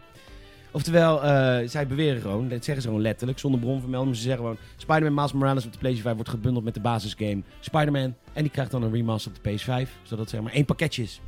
[0.71, 4.09] Oftewel, eh, zij beweren gewoon, dat zeggen ze gewoon letterlijk, zonder bronvermelding.
[4.09, 6.79] Maar ze zeggen gewoon: Spider-Man Miles Morales op de PlayStation 5 wordt gebundeld met de
[6.79, 8.15] basisgame Spider-Man.
[8.33, 11.03] En die krijgt dan een remaster op de PS5, zodat het zeg maar één pakketje
[11.03, 11.21] is.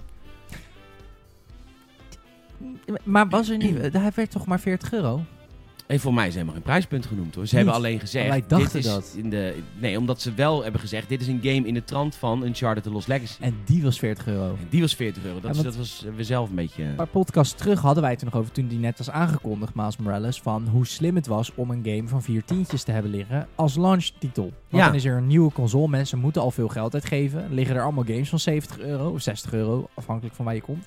[3.03, 3.77] Maar was er niet...
[3.93, 5.25] Hij werd toch maar 40 euro?
[5.87, 7.47] Hey, voor mij is helemaal geen prijspunt genoemd hoor.
[7.47, 7.63] Ze Niet?
[7.65, 8.27] hebben alleen gezegd.
[8.29, 9.13] Wij dachten dit is dat.
[9.17, 12.15] In de, nee, omdat ze wel hebben gezegd: dit is een game in de trant
[12.15, 13.41] van Uncharted The Lost Legacy.
[13.41, 14.49] En die was 40 euro.
[14.49, 15.39] En die was 40 euro.
[15.39, 16.83] Dat, Ja, is- want- dat was eh, we zelf een beetje.
[16.83, 19.75] Een paar podcasts terug hadden wij het er nog over toen die net was aangekondigd,
[19.75, 23.11] Miles Morales, van hoe slim het was om een game van vier tientjes te hebben
[23.11, 24.43] liggen als launchtitel.
[24.43, 24.85] Want Ja.
[24.85, 27.47] dan is er een nieuwe console, mensen moeten al veel geld uitgeven.
[27.53, 30.85] Liggen er allemaal games van 70 euro of 60 euro, afhankelijk van waar je komt.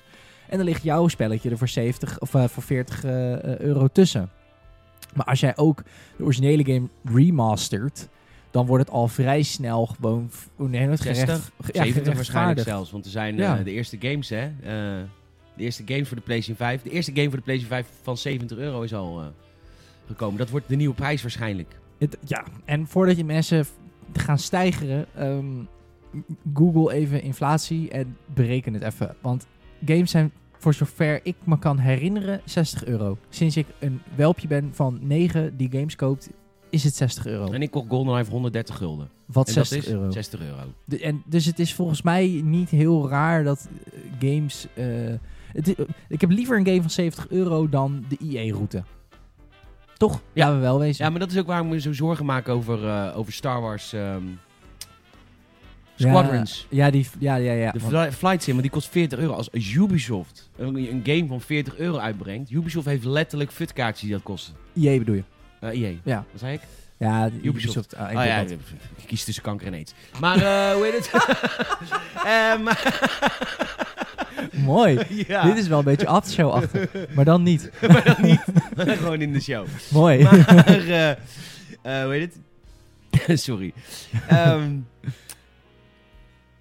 [0.49, 3.87] En dan ligt jouw spelletje er voor 70 of eh, voor 40 eh, eh, euro
[3.87, 4.29] tussen.
[5.13, 5.83] Maar als jij ook
[6.17, 8.07] de originele game remastert,
[8.51, 12.91] dan wordt het al vrij snel gewoon nee, het 60, gerecht, ja, 70 waarschijnlijk zelfs.
[12.91, 13.57] Want er zijn Ja.
[13.57, 14.43] eh, de eerste games, hè?
[14.45, 15.03] eh,
[15.55, 16.81] de eerste games voor de PlayStation 5.
[16.81, 19.27] De eerste game voor de PlayStation 5 van 70 euro is al eh,
[20.07, 20.37] gekomen.
[20.37, 21.79] Dat wordt de nieuwe prijs waarschijnlijk.
[21.97, 23.65] Het, ja, en voordat je mensen
[24.13, 25.45] gaan stijgeren, ehm,
[26.53, 29.15] Google even inflatie en bereken het even.
[29.21, 29.47] Want
[29.85, 30.31] games zijn,
[30.61, 33.17] voor zover ik me kan herinneren, 60 euro.
[33.29, 36.29] Sinds ik een welpje ben van 9 die games koopt,
[36.69, 37.51] is het 60 euro.
[37.51, 39.09] En ik kocht GoldenEye voor 130 gulden.
[39.25, 40.11] Wat en 60 dat is euro.
[40.11, 40.57] 60 euro.
[40.85, 44.67] De- en, dus het is volgens mij niet heel raar dat eh, games...
[44.73, 44.85] eh,
[45.53, 45.75] het
[46.07, 48.83] ik heb liever een game van 70 euro dan de EA-route.
[49.97, 50.21] Toch?
[50.33, 50.53] Ja.
[50.53, 51.05] We wel wezen.
[51.05, 53.93] Ja, maar dat is ook waarom me zo zorgen maak over, eh, over Star Wars
[53.93, 54.23] ehm,
[56.01, 56.67] Squadrons.
[56.69, 57.71] Ja, die, ja, ja, ja.
[57.71, 59.33] De Flight Sim, want die kost 40 euro.
[59.33, 62.51] Als Ubisoft een, game van 40 euro uitbrengt.
[62.51, 64.53] Ubisoft heeft letterlijk futkaartjes die dat kosten.
[64.75, 65.23] EA bedoel je?
[65.59, 65.93] Eh EA.
[66.03, 66.25] Ja.
[66.31, 66.61] Wat zei ik?
[66.97, 67.45] Ja, Ubisoft.
[67.45, 67.95] Ubisoft.
[67.95, 68.51] ah, Oh ja, dat.
[68.51, 68.57] ik
[69.07, 69.93] kies tussen kanker en aids.
[70.19, 71.25] Maar eh, hoe heet het?
[72.25, 72.67] Ehm,
[74.65, 74.99] Mooi.
[75.27, 75.43] ja.
[75.43, 76.89] Dit is wel een beetje aftershow-achtig.
[77.15, 77.71] maar dan niet.
[77.87, 78.41] maar dan niet.
[78.75, 79.65] Gewoon in de show.
[79.91, 80.23] Mooi.
[80.23, 81.17] Maar, eh, eh,
[82.03, 82.33] hoe heet
[83.21, 83.39] het?
[83.41, 83.73] Sorry.
[84.27, 84.77] Ehm,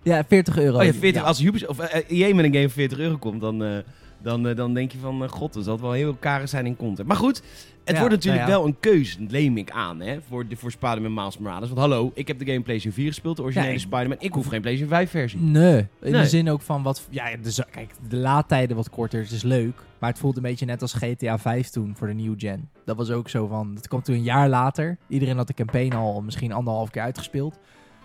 [0.02, 0.78] ja, 40 euro.
[0.78, 1.26] oh ja, 40, Ja.
[1.28, 3.78] Als Ubisoft, of eh, EA met een game voor 40 euro komt, dan, eh,
[4.22, 6.66] dan, eh, dan denk je van, eh, god, dan zal het wel heel karig zijn
[6.66, 7.08] in content.
[7.08, 7.42] Maar goed,
[7.84, 11.14] het wordt natuurlijk nou wel een keuze, leem ik aan, hè, voor, de, voor Spider-Man
[11.14, 11.68] Miles Morales.
[11.68, 14.16] Want hallo, ik heb de game PlayStation 4 gespeeld, de originele Spider-Man.
[14.20, 15.40] Ik hoef geen PlayStation 5 versie.
[15.40, 16.12] Nee, in Nee.
[16.22, 17.06] de zin ook van wat...
[17.10, 19.82] Ja, de, kijk, de laadtijden wat korter, het is leuk.
[19.98, 22.68] Maar het voelt een beetje net als GTA 5 toen voor de nieuwe gen.
[22.84, 23.72] Dat was ook zo van...
[23.74, 24.98] Het kwam toen een jaar later.
[25.08, 27.58] Iedereen had de campaign al misschien anderhalf keer uitgespeeld.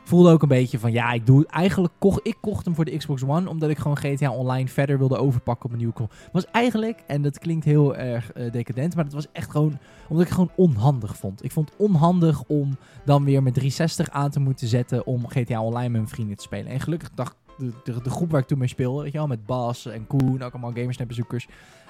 [0.06, 0.92] Voelde ook een beetje van...
[0.92, 1.46] Ja, ik doe...
[1.48, 2.20] Eigenlijk kocht...
[2.24, 3.50] Ik kocht hem voor de Xbox One...
[3.50, 6.20] Omdat ik gewoon GTA Online verder wilde overpakken op een nieuwe console.
[6.32, 7.04] was eigenlijk...
[7.08, 8.96] En dat klinkt heel erg eh, decadent...
[8.96, 9.78] Maar dat was echt gewoon...
[10.08, 11.44] Omdat ik het gewoon onhandig vond.
[11.44, 15.06] Ik vond het onhandig om dan weer met 360 aan te moeten zetten...
[15.06, 16.72] Om GTA Online met mijn vrienden te spelen.
[16.72, 19.28] En gelukkig dacht de, de, de groep waar ik toen mee speelde, weet je wel,
[19.28, 21.48] met Bas en Koen, ook allemaal gamersnap-bezoekers.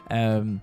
[0.08, 0.56] ehm,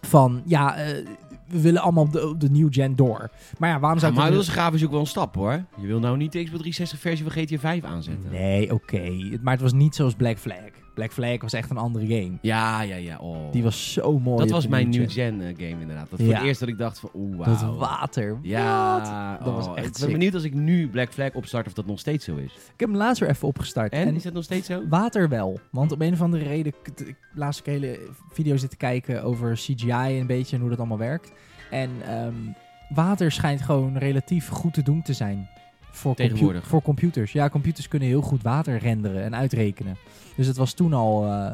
[0.00, 1.06] van, ja, eh,
[1.50, 3.30] we willen allemaal op de, op de nieuwe gen door.
[3.58, 5.64] Maar ja, waarom zou Ja, maar dat is grafisch ook wel een stap, hoor.
[5.80, 8.30] Je wil nou niet de Xbox 360 versie van GTA 5 aanzetten.
[8.30, 9.10] Nee, oké.
[9.42, 10.79] Maar het was niet zoals Black Flag.
[11.00, 12.32] Black Flag was echt een andere game.
[12.40, 13.18] Ja, ja, ja.
[13.18, 13.52] Oh.
[13.52, 14.38] Die was zo mooi.
[14.38, 15.10] dat was mijn new gen.
[15.10, 16.10] gen eh, game inderdaad.
[16.10, 17.76] Dat voor het eerst dat ik dacht van, oeh, Dat wauw.
[17.76, 18.38] water.
[18.42, 19.44] Ja, Wat?
[19.44, 20.12] Dat was oh, echt Ik ben sick.
[20.12, 22.52] benieuwd als ik nu Black Flag opstart of dat nog steeds zo is.
[22.54, 23.92] Ik heb hem laatst weer even opgestart.
[23.92, 24.82] En, is dat nog steeds zo?
[24.88, 25.60] Water wel.
[25.70, 26.72] Want op een of andere reden...
[26.84, 27.98] Ik ik- laatst een hele
[28.32, 29.90] video zitten kijken over CGI
[30.20, 31.32] een beetje en hoe dat allemaal werkt.
[31.70, 32.34] En ehm,
[32.94, 35.48] water schijnt gewoon relatief goed te doen te zijn.
[35.90, 37.32] Voor, compu- voor computers.
[37.32, 39.96] Ja, computers kunnen heel goed water renderen en uitrekenen.
[40.36, 41.50] Dus het was toen al eh,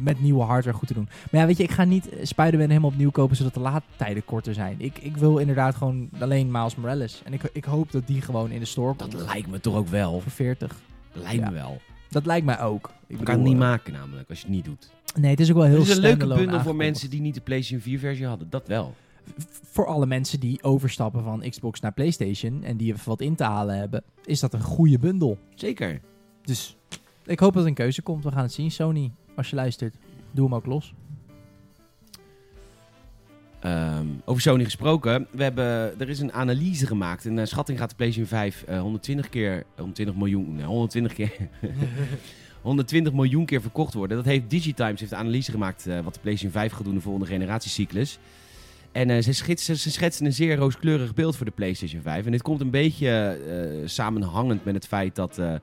[0.00, 1.08] met nieuwe hardware goed te doen.
[1.30, 4.54] Maar ja, weet je, ik ga niet Spider-Man helemaal opnieuw kopen zodat de laadtijden korter
[4.54, 4.74] zijn.
[4.78, 7.22] Ik, ik wil inderdaad gewoon alleen Miles Morales.
[7.24, 9.12] En ik, ik hoop dat die gewoon in de store komt.
[9.12, 10.20] Dat lijkt me toch ook wel.
[10.20, 10.76] voor 40.
[11.12, 11.48] Lijkt Ja.
[11.48, 11.80] me wel.
[12.08, 12.90] Dat lijkt mij ook.
[13.06, 14.90] Ik kan het niet eh, maken namelijk, als je het niet doet.
[15.20, 17.34] Nee, het is ook wel heel Het is een leuke bundel voor mensen die niet
[17.34, 18.50] de PlayStation 4 versie hadden.
[18.50, 18.94] Dat wel.
[19.62, 23.44] Voor alle mensen die overstappen van Xbox naar PlayStation en die even wat in te
[23.44, 25.38] halen hebben, is dat een goede bundel.
[25.54, 26.00] Zeker.
[26.42, 26.76] Dus
[27.24, 28.24] ik hoop dat er een keuze komt.
[28.24, 28.70] We gaan het zien.
[28.70, 29.96] Sony, als je luistert,
[30.30, 30.94] doe hem ook los.
[33.60, 35.26] Ehm, over Sony gesproken.
[35.30, 37.24] We hebben, er is een analyse gemaakt.
[37.24, 41.32] Een eh, schatting gaat de PlayStation 5 eh, 120 keer, 120 miljoen, nee, 120 keer,
[42.62, 44.16] 120 miljoen keer verkocht worden.
[44.16, 47.00] Dat heeft Digitimes heeft een analyse gemaakt eh, wat de PlayStation 5 gaat doen de
[47.00, 48.18] volgende generatiecyclus.
[48.92, 52.24] En eh, ze, schetsen, ze schetsen een zeer rooskleurig beeld voor de PlayStation 5.
[52.26, 55.54] En dit komt een beetje eh, samenhangend met het feit dat, eh,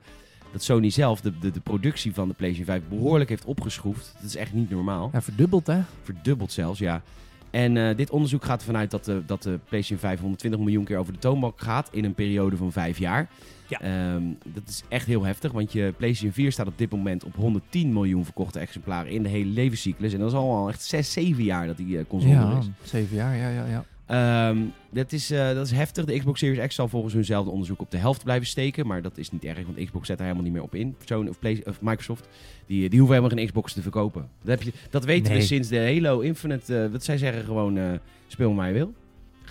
[0.52, 4.14] dat Sony zelf de, de, de productie van de PlayStation 5 behoorlijk heeft opgeschroefd.
[4.20, 5.10] Dat is echt niet normaal.
[5.12, 5.80] Ja, verdubbeld hè?
[6.02, 7.02] Verdubbeld zelfs, ja.
[7.50, 10.98] En dit onderzoek gaat ervan uit dat de, dat de PlayStation 5 120 miljoen keer
[10.98, 13.28] over de toonbank gaat in een periode van vijf jaar.
[13.68, 13.80] Ja.
[13.80, 17.34] Ehm, dat is echt heel heftig, want je PlayStation 4 staat op dit moment op
[17.34, 20.12] 110 miljoen verkochte exemplaren in de hele levenscyclus.
[20.12, 22.90] En dat is al echt 6, 7 jaar dat die eh, console er Ja, is.
[22.90, 23.36] zeven jaar.
[23.36, 23.84] Ja, ja, ja.
[24.06, 24.58] Ehm,
[24.90, 26.04] dat, is, eh, dat is heftig.
[26.04, 28.86] De Xbox Series X zal volgens hunzelfde onderzoek op de helft blijven steken.
[28.86, 30.94] Maar dat is niet erg, want Xbox zet daar helemaal niet meer op in.
[31.04, 32.28] Sony of, Play, of Microsoft,
[32.66, 34.28] die, die hoeven helemaal geen Xbox te verkopen.
[34.42, 35.40] Dat, heb je, dat weten Nee.
[35.40, 36.82] we sinds de Halo Infinite.
[36.84, 37.84] eh, dat zij zeggen gewoon, eh,
[38.26, 38.94] speel maar je wil.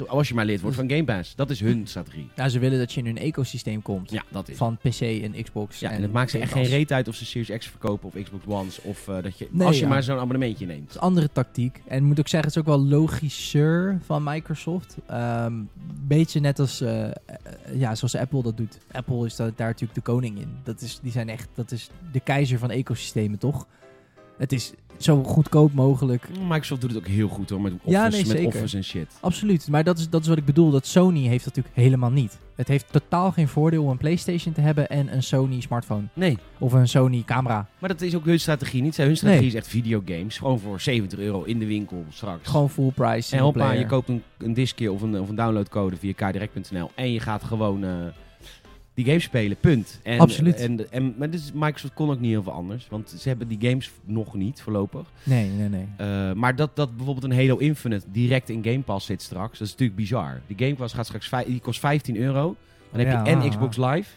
[0.08, 1.36] Als je maar lid wordt van Game Pass.
[1.36, 2.30] Dat is hun strategie.
[2.36, 4.12] Nou, ze willen dat je in hun ecosysteem komt.
[4.12, 4.58] Ja, dat is.
[4.58, 5.80] Van PC en Xbox.
[5.80, 8.08] Ja, en en het maakt ze echt geen reet uit of ze Series X verkopen
[8.08, 8.82] of Xbox Ones.
[8.82, 9.88] Of eh, dat je, Nee, als je ja.
[9.88, 10.88] maar zo'n abonnementje neemt.
[10.88, 11.82] Dat is andere tactiek.
[11.88, 14.98] En ik moet ook zeggen, het is ook wel logischer van Microsoft.
[15.08, 15.54] Ehm
[16.08, 17.14] beetje net als eh, eh,
[17.74, 18.78] ja, zoals Apple dat doet.
[18.92, 20.58] Apple is daar, daar natuurlijk de koning in.
[20.64, 23.68] Dat is, die zijn echt, dat is de keizer van ecosystemen, toch?
[24.38, 26.28] Het is zo goedkoop mogelijk.
[26.48, 28.46] Microsoft doet het ook heel goed hoor, met Office, Ja, nee, met.
[28.46, 29.08] Office en shit.
[29.20, 29.68] Absoluut.
[29.68, 30.72] Maar dat is, dat is wat ik bedoel.
[30.72, 32.38] Dat Sony heeft dat natuurlijk helemaal niet.
[32.56, 36.04] Het heeft totaal geen voordeel om een PlayStation te hebben en een Sony smartphone.
[36.14, 37.68] Nee, Of een Sony camera.
[37.80, 38.98] Maar dat is ook hun strategie niet.
[38.98, 39.50] Hun strategie Nee.
[39.52, 40.38] is echt videogames.
[40.38, 42.50] Gewoon voor 70 euro in de winkel straks.
[42.50, 43.36] Gewoon full price.
[43.36, 46.92] en hoppa, je koopt een, een diskje of een, of een downloadcode via kdirect.nl.
[46.96, 47.92] En je gaat gewoon eh,
[48.96, 49.58] die games spelen.
[49.58, 50.00] Punt.
[50.04, 50.56] En, Absoluut.
[50.56, 52.88] En, en, maar dus Microsoft kon ook niet heel veel anders.
[52.90, 55.12] Want ze hebben die games nog niet voorlopig.
[55.24, 55.88] Nee, nee, nee.
[55.98, 59.58] Eh, maar dat, dat bijvoorbeeld een Halo Infinite direct in Game Pass zit straks.
[59.60, 60.42] Dat is natuurlijk bizar.
[60.48, 62.56] Die Game Pass gaat straks die kost 15 euro.
[62.92, 64.10] Dan heb Ja, je en ah, Xbox Live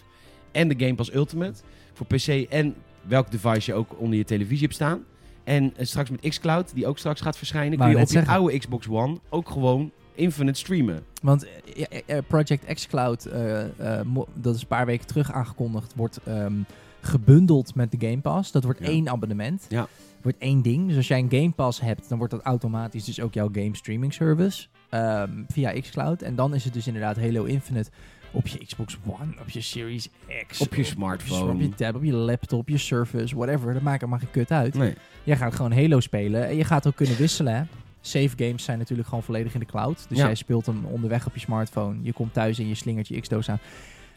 [0.52, 1.60] en de Game Pass Ultimate
[1.92, 5.04] voor PC en welk device je ook onder je televisie hebt staan.
[5.44, 8.58] En eh, straks met xCloud, die ook straks gaat verschijnen, kun je op je oude
[8.58, 11.02] Xbox One ook gewoon Infinite streamen.
[11.22, 13.64] Want eh, eh, eh, Project xCloud, eh,
[14.04, 16.52] mo- dat is een paar weken terug aangekondigd, wordt ehm,
[17.00, 18.52] gebundeld met de Game Pass.
[18.52, 18.86] Dat wordt Ja.
[18.86, 19.66] één abonnement.
[19.68, 19.86] Ja.
[20.22, 20.86] wordt één ding.
[20.88, 23.76] Dus als jij een Game Pass hebt, dan wordt dat automatisch dus ook jouw game
[23.76, 26.22] streaming service ehm, via xCloud.
[26.22, 27.90] En dan is het dus inderdaad Halo Infinite
[28.30, 30.08] op je Xbox One, op je Series
[30.46, 31.52] X, Op je smartphone.
[31.52, 33.72] op je tab, op je laptop, op je Surface, whatever.
[33.72, 34.74] Dat maakt er maar geen kut uit.
[34.74, 34.94] Nee.
[35.24, 37.68] Jij gaat gewoon Halo spelen en je gaat ook kunnen wisselen.
[38.12, 38.20] Hè.
[38.20, 40.06] Save games zijn natuurlijk gewoon volledig in de cloud.
[40.08, 40.24] Dus Ja.
[40.24, 41.96] jij speelt hem onderweg op je smartphone.
[42.02, 43.58] Je komt thuis en je slingert je X-doos aan.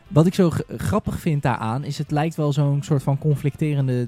[0.07, 4.07] Wat ik zo grappig vind daaraan is het lijkt wel zo'n soort van conflicterende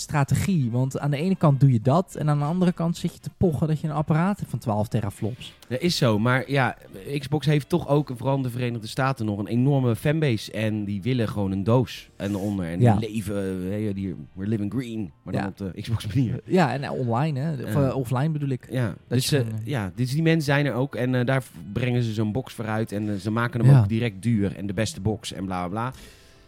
[0.00, 0.70] strategie.
[0.70, 3.20] Want aan de ene kant doe je dat en aan de andere kant zit je
[3.20, 5.54] te pochen dat je een apparaat hebt van 12 teraflops.
[5.68, 6.76] Dat is zo, maar ja,
[7.18, 10.52] Xbox heeft toch ook, vooral in de Verenigde Staten, nog een enorme fanbase.
[10.52, 12.66] En die willen gewoon een doos en eronder.
[12.66, 12.96] En Ja.
[12.96, 13.34] die leven,
[13.64, 15.48] eh, hey, die, we're living green, maar dan Ja.
[15.48, 16.40] op de Xbox manier.
[16.60, 17.52] Ja, en eh, online hè.
[17.64, 18.66] Of, eh, offline bedoel ik.
[18.70, 19.34] Ja, dus,
[19.64, 21.42] ja, dus die mensen zijn er ook en daar
[21.72, 23.80] brengen ze zo'n box vooruit en ze maken hem Ja.
[23.80, 25.92] ook direct duur en de beste box en bla bla bla.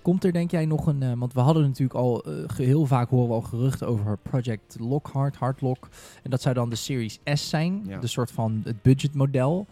[0.02, 1.02] Komt er denk jij nog een...
[1.02, 4.76] eh, want we hadden natuurlijk al eh, heel vaak horen we al geruchten over Project
[4.80, 5.88] Lockhart, Hardlock.
[6.22, 7.82] En dat zou dan de Series S zijn.
[7.86, 7.98] Ja.
[7.98, 9.66] De soort van het budgetmodel.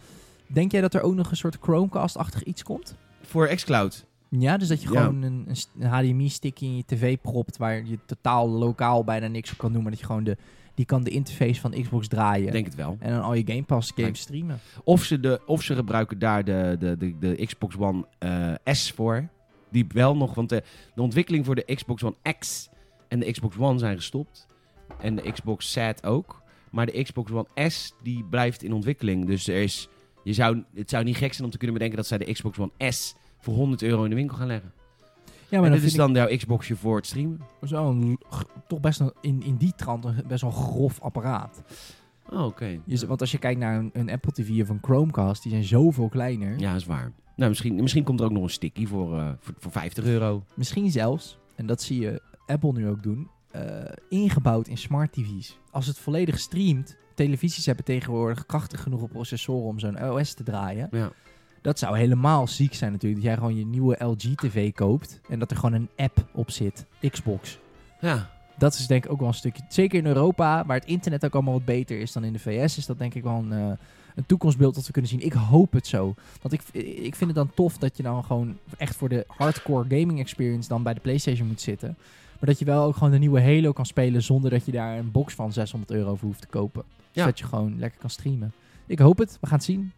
[0.46, 2.96] Denk jij dat er ook nog een soort Chromecast-achtig iets komt?
[3.22, 4.06] Voor xCloud.
[4.28, 5.00] Ja, dus dat je Ja.
[5.00, 7.56] gewoon een, een st- een HDMI-stick in je tv propt...
[7.56, 9.82] waar je totaal lokaal bijna niks op kan doen...
[9.82, 10.36] maar dat je gewoon de...
[10.74, 12.52] Die kan de interface van Xbox draaien.
[12.52, 12.96] Denk het wel.
[13.00, 14.58] En dan al je Game Pass games streamen.
[14.84, 18.92] Of ze, de, of ze gebruiken daar de, de, de, de Xbox One eh, S
[18.92, 19.28] voor.
[19.70, 20.62] Die wel nog, want de,
[20.94, 22.68] de ontwikkeling voor de Xbox One X
[23.08, 24.46] en de Xbox One zijn gestopt.
[25.00, 26.42] En de Xbox Z ook.
[26.70, 29.26] Maar de Xbox One S die blijft in ontwikkeling.
[29.26, 29.88] Dus er is,
[30.24, 32.58] je zou, het zou niet gek zijn om te kunnen bedenken dat zij de Xbox
[32.58, 34.72] One S voor 100 euro in de winkel gaan leggen.
[35.24, 37.40] Ja, en maar dit dat is dan jouw Xboxje voor het streamen.
[37.60, 41.62] zo'n g- toch best een, in, in die trant een best wel grof apparaat.
[42.30, 42.80] Oh, oké.
[43.06, 46.08] Want als je kijkt naar een, een Apple TV of een Chromecast, die zijn zoveel
[46.08, 46.58] kleiner.
[46.58, 47.12] Ja, is waar.
[47.40, 50.44] Nou, misschien, misschien komt er ook nog een sticky voor, eh, voor, voor 50 euro.
[50.54, 53.62] Misschien zelfs, en dat zie je Apple nu ook doen, eh,
[54.08, 55.58] ingebouwd in smart TV's.
[55.70, 60.88] Als het volledig streamt, televisies hebben tegenwoordig krachtig genoeg processoren om zo'n OS te draaien.
[60.90, 61.12] Ja.
[61.62, 63.22] Dat zou helemaal ziek zijn natuurlijk.
[63.22, 66.50] Dat jij gewoon je nieuwe LG TV koopt en dat er gewoon een app op
[66.50, 66.86] zit.
[67.10, 67.58] Xbox.
[68.00, 69.62] Ja, Dat is denk ik ook wel een stukje.
[69.68, 72.76] Zeker in Europa, waar het internet ook allemaal wat beter is dan in de VS,
[72.76, 73.72] is dat denk ik wel een, eh,
[74.20, 75.20] een toekomstbeeld dat we kunnen zien.
[75.20, 76.14] Ik hoop het zo.
[76.42, 79.84] Want ik, ik vind het dan tof dat je dan gewoon echt voor de hardcore
[79.88, 81.96] gaming experience dan bij de PlayStation moet zitten.
[82.38, 84.98] Maar dat je wel ook gewoon de nieuwe Halo kan spelen zonder dat je daar
[84.98, 86.82] een box van 600 euro voor hoeft te kopen.
[87.12, 87.22] Ja.
[87.22, 88.52] Zodat je gewoon lekker kan streamen.
[88.86, 89.38] Ik hoop het.
[89.40, 89.92] We gaan het zien.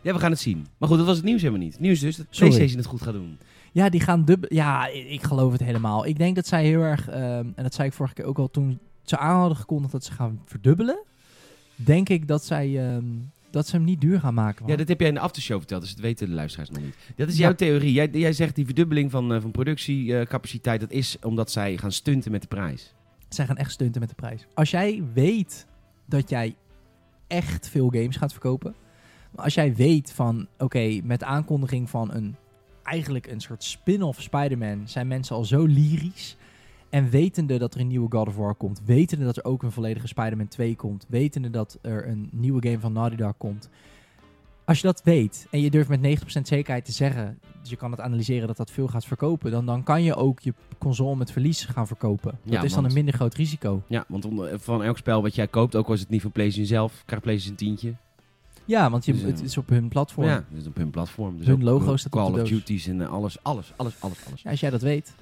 [0.00, 0.66] Ja, we gaan het zien.
[0.78, 1.72] Maar goed, dat was het nieuws helemaal niet.
[1.72, 2.48] Het nieuws dus dat Sorry.
[2.48, 3.38] PlayStation het goed gaat doen.
[3.72, 4.54] Ja, die gaan dubbel.
[4.54, 6.06] Ja, ik geloof het helemaal.
[6.06, 8.50] Ik denk dat zij heel erg, ehm, en dat zei ik vorige keer ook al
[8.50, 10.98] toen ze aan hadden gekondigd dat ze gaan verdubbelen.
[11.76, 13.04] Denk ik dat zij ehm,
[13.54, 14.66] dat ze hem niet duur gaan maken.
[14.66, 16.94] Ja, dat heb jij in de aftershow verteld, dus dat weten de luisteraars nog niet.
[17.16, 17.40] Dat is Ja.
[17.42, 17.92] jouw theorie.
[17.92, 22.30] Jij, jij zegt die verdubbeling van, eh, van productiecapaciteit, dat is omdat zij gaan stunten
[22.30, 22.94] met de prijs.
[23.28, 24.46] Zij gaan echt stunten met de prijs.
[24.54, 25.66] Als jij weet
[26.06, 26.54] dat jij
[27.26, 28.74] echt veel games gaat verkopen.
[29.34, 32.36] Als jij weet van, oké, met de aankondiging van een
[32.82, 36.36] eigenlijk een soort spin-off Spider-Man zijn mensen al zo lyrisch.
[36.94, 39.72] En wetende dat er een nieuwe God of War komt, wetende dat er ook een
[39.72, 43.68] volledige Spider-Man 2 komt, wetende dat er een nieuwe game van Naughty Dog komt.
[44.64, 47.90] Als je dat weet en je durft met 90% zekerheid te zeggen, dus je kan
[47.90, 51.32] het analyseren dat dat veel gaat verkopen, dan, dan kan je ook je console met
[51.32, 52.38] verlies gaan verkopen.
[52.42, 53.82] Dat Ja, is dan een minder groot risico.
[53.86, 56.66] Ja, want van elk spel wat jij koopt, ook al is het niet van PlayStation
[56.66, 57.94] zelf, krijgt PlayStation een tientje.
[58.64, 60.26] Ja, want je, Dus, eh, het is op hun platform.
[60.26, 61.36] Ja, dus op hun platform.
[61.38, 62.48] Dus Hun logo staat op Call of.
[62.48, 64.42] Duty's en eh, alles, alles, alles, alles, alles.
[64.42, 65.14] Ja, als jij dat weet.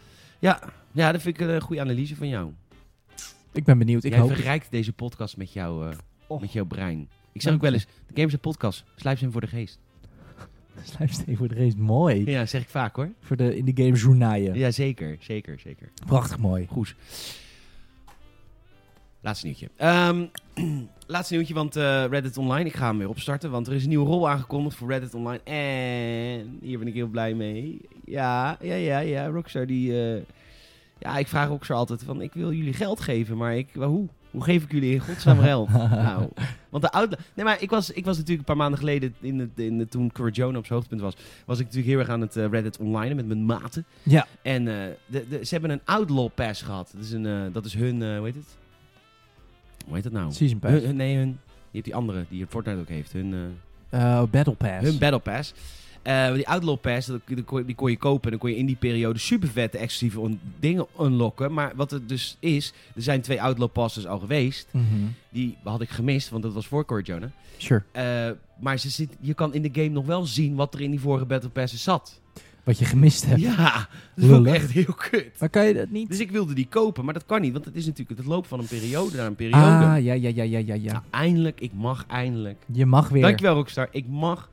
[0.42, 0.60] Ja,
[0.92, 2.52] ja, dat vind ik een goede analyse van jou.
[3.52, 4.04] Ik ben benieuwd.
[4.04, 4.38] Ik jij hoop het.
[4.38, 6.40] verrijkt deze podcast met, jou, eh, Och.
[6.40, 7.08] met jouw brein.
[7.32, 9.78] Ik zeg ook wel eens, de Games Podcast, slijp ze hem voor de geest.
[10.82, 11.76] Sluipsteen voor de race.
[11.76, 12.30] Mooi.
[12.30, 13.12] Ja, zeg ik vaak hoor.
[13.20, 14.54] Voor de in de game journaaien.
[14.54, 15.90] Ja, zeker, zeker, zeker.
[16.06, 16.66] Prachtig mooi.
[16.66, 16.94] Goed.
[19.22, 19.68] Laatste nieuwtje.
[19.76, 20.24] Ehm,
[21.06, 23.50] laatste nieuwtje, want eh, Reddit Online, ik ga hem weer opstarten.
[23.50, 25.42] Want er is een nieuwe rol aangekondigd voor Reddit Online.
[25.44, 27.80] En hier ben ik heel blij mee.
[28.04, 29.26] Ja, ja, ja, ja.
[29.26, 30.14] Rockstar die...
[30.14, 30.22] eh,
[30.98, 34.08] ja, ik vraag Rockstar altijd van, ik wil jullie geld geven, maar ik, maar hoe?
[34.30, 35.68] Hoe geef ik jullie in godsnaam geld?
[35.68, 36.28] nou,
[36.68, 37.20] want de outlet...
[37.34, 39.88] Nee, maar ik was, ik was natuurlijk een paar maanden geleden, in de, in de,
[39.88, 41.14] toen op zijn hoogtepunt was,
[41.46, 43.84] was ik natuurlijk heel erg aan het eh, Reddit Online met mijn maten.
[44.02, 44.26] Ja.
[44.42, 46.90] En de, de, ze hebben een Outlaw Pass gehad.
[46.94, 48.60] Dat is, een, dat is hun, hoe heet het?
[49.86, 50.32] Hoe heet dat nou?
[50.32, 50.72] Season Pass.
[50.74, 51.34] Hun- hun- nee, hun, je
[51.72, 53.12] hebt die andere die Fortnite ook heeft.
[53.12, 53.34] Hun,
[53.90, 54.84] Eh, Battle Pass.
[54.88, 55.54] hun Battle Pass.
[56.02, 58.24] Eh, die Outlaw Pass, die, kon, die kon je kopen.
[58.24, 61.52] En dan kon je in die periode super vette exclusieve on- dingen unlocken.
[61.52, 64.68] Maar wat het dus is, er zijn twee Outlaw Passes al geweest.
[64.70, 64.84] Mhm.
[65.28, 67.30] Die had ik gemist, want dat was voor Corrigione.
[67.56, 67.82] Sure.
[67.92, 68.30] Eh,
[68.60, 71.00] maar ze zit, je kan in de game nog wel zien wat er in die
[71.00, 72.20] vorige Battle Passes zat.
[72.62, 73.40] Wat je gemist hebt.
[73.40, 73.72] Ja,
[74.14, 74.54] dat vond ik Lullig.
[74.54, 75.30] echt heel kut.
[75.38, 76.08] Maar kan je dat niet?
[76.08, 78.46] Dus ik wilde die kopen, maar dat kan niet, want het is natuurlijk het loop
[78.46, 79.64] van een periode naar een periode.
[79.66, 80.92] ah, ja, ja, ja, ja, ja, ja.
[80.92, 82.62] Nou, eindelijk, ik mag eindelijk.
[82.72, 83.22] Je mag weer.
[83.22, 84.50] Dankjewel Rockstar, ik mag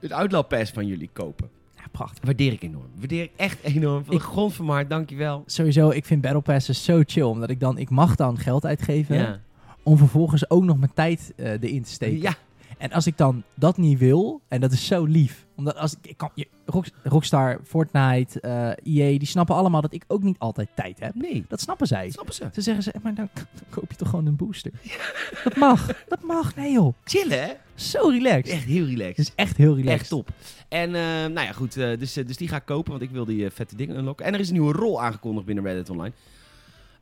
[0.00, 1.48] het Outlaw Pass van jullie kopen.
[1.76, 2.24] Ja, prachtig.
[2.24, 2.86] Waardeer ik enorm.
[2.98, 4.04] Waardeer ik echt enorm.
[4.04, 5.42] Van de Ik- grond van mijn hart, dankjewel.
[5.46, 7.22] Sowieso, ik vind Battle Passes zo chill.
[7.22, 9.16] Omdat ik dan, ik mag dan geld uitgeven.
[9.16, 9.40] Ja.
[9.82, 12.20] Om vervolgens ook nog mijn tijd eh, erin te steken.
[12.22, 12.34] ja,
[12.82, 15.46] En als ik dan dat niet wil, en dat is zo lief.
[15.56, 19.92] Omdat als ik, ik kan, je, Rock- Rockstar, Fortnite, eh EA, die snappen allemaal dat
[19.94, 21.14] ik ook niet altijd tijd heb.
[21.14, 22.04] nee, Dat snappen zij.
[22.04, 22.48] dat snappen ze.
[22.52, 24.72] Ze zeggen ze, maar dan, dan koop je toch gewoon een booster.
[25.44, 26.04] Dat mag.
[26.08, 26.56] Dat mag.
[26.56, 26.94] Nee joh.
[27.04, 27.52] Chillen, hè?
[27.74, 28.54] Zo relaxed.
[28.54, 29.18] Echt heel Het relaxed.
[29.18, 30.00] is echt heel relaxed.
[30.00, 30.28] Echt top.
[30.68, 31.76] En eh, nou ja, goed.
[31.76, 33.96] eh, dus, eh, dus die ga ik kopen, want ik wil die eh, vette dingen
[33.96, 34.26] unlocken.
[34.26, 36.12] En er is een nieuwe rol aangekondigd binnen Reddit Online.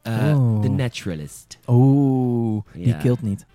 [0.03, 0.61] Eh Oh.
[0.63, 1.59] The Naturalist.
[1.67, 2.97] Oeh, die Ja.
[2.97, 3.47] kilt niet.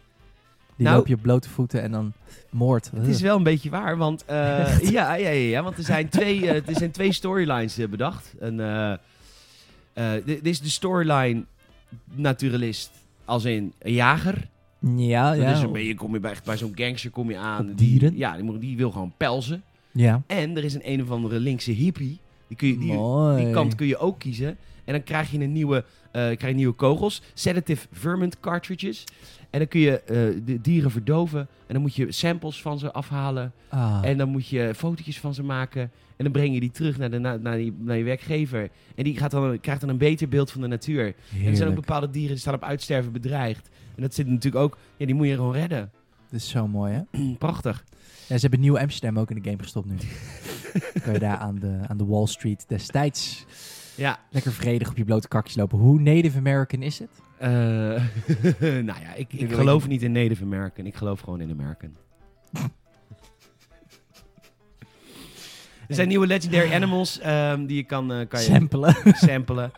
[0.76, 2.14] Die Nou- loop je op blote voeten en dan
[2.52, 2.92] moord.
[2.96, 6.10] Het is wel een beetje waar, want, eh, ja, ja, ja, ja, want er zijn
[6.10, 8.34] twee, eh, er zijn twee storylines eh, bedacht.
[8.40, 8.60] Een,
[9.94, 11.44] eh, dit is de storyline
[12.16, 12.92] naturalist
[13.26, 14.48] als in een jager.
[14.96, 15.52] Ja, Dat ja.
[15.52, 17.70] is een beetje, kom je bij, echt bij zo'n gangster kom je aan.
[17.70, 18.18] Op die- dieren?
[18.18, 19.64] ja, die, die wil gewoon pelzen.
[19.92, 20.22] Ja.
[20.28, 22.20] En er is een een of andere linkse hippie.
[22.48, 24.58] Die, kun je, die, die kant kun je ook kiezen.
[24.84, 25.86] En dan krijg je een nieuwe,
[26.20, 27.22] krijg je nieuwe kogels.
[27.34, 29.04] Sedative vermint cartridges.
[29.50, 31.40] En dan kun je eh, de dieren verdoven.
[31.40, 33.54] En dan moet je samples van ze afhalen.
[33.70, 35.82] Ah, En dan moet je fotootjes van ze maken.
[36.18, 38.70] En dan breng je die terug naar, de, naar, naar, die, naar je werkgever.
[38.96, 41.06] En die gaat dan, krijgt dan een beter beeld van de natuur.
[41.40, 43.70] En er zijn ook bepaalde dieren die staan op uitsterven bedreigd.
[43.96, 44.78] En dat zit natuurlijk ook...
[44.98, 45.92] Ja, die moet je gewoon redden.
[46.30, 47.24] Dat is zo mooi, hè?
[47.38, 47.84] Prachtig.
[48.28, 49.96] Ja, ze hebben Nieuw Amsterdam ook in de game gestopt nu.
[51.04, 53.46] kan je daar aan de, aan de Wall Street destijds
[53.96, 54.20] Ja.
[54.30, 55.78] lekker vredig op je blote kakjes lopen.
[55.78, 57.10] Hoe Native American is het?
[57.38, 57.50] eh,
[58.90, 59.92] nou ja, ik, ik geloof niet.
[59.92, 60.86] niet in Native American.
[60.86, 61.96] Ik geloof gewoon in American.
[65.88, 68.96] Er zijn nieuwe legendary animals ehm, die je kan, eh, kan je Samplen.
[69.28, 69.72] samplen.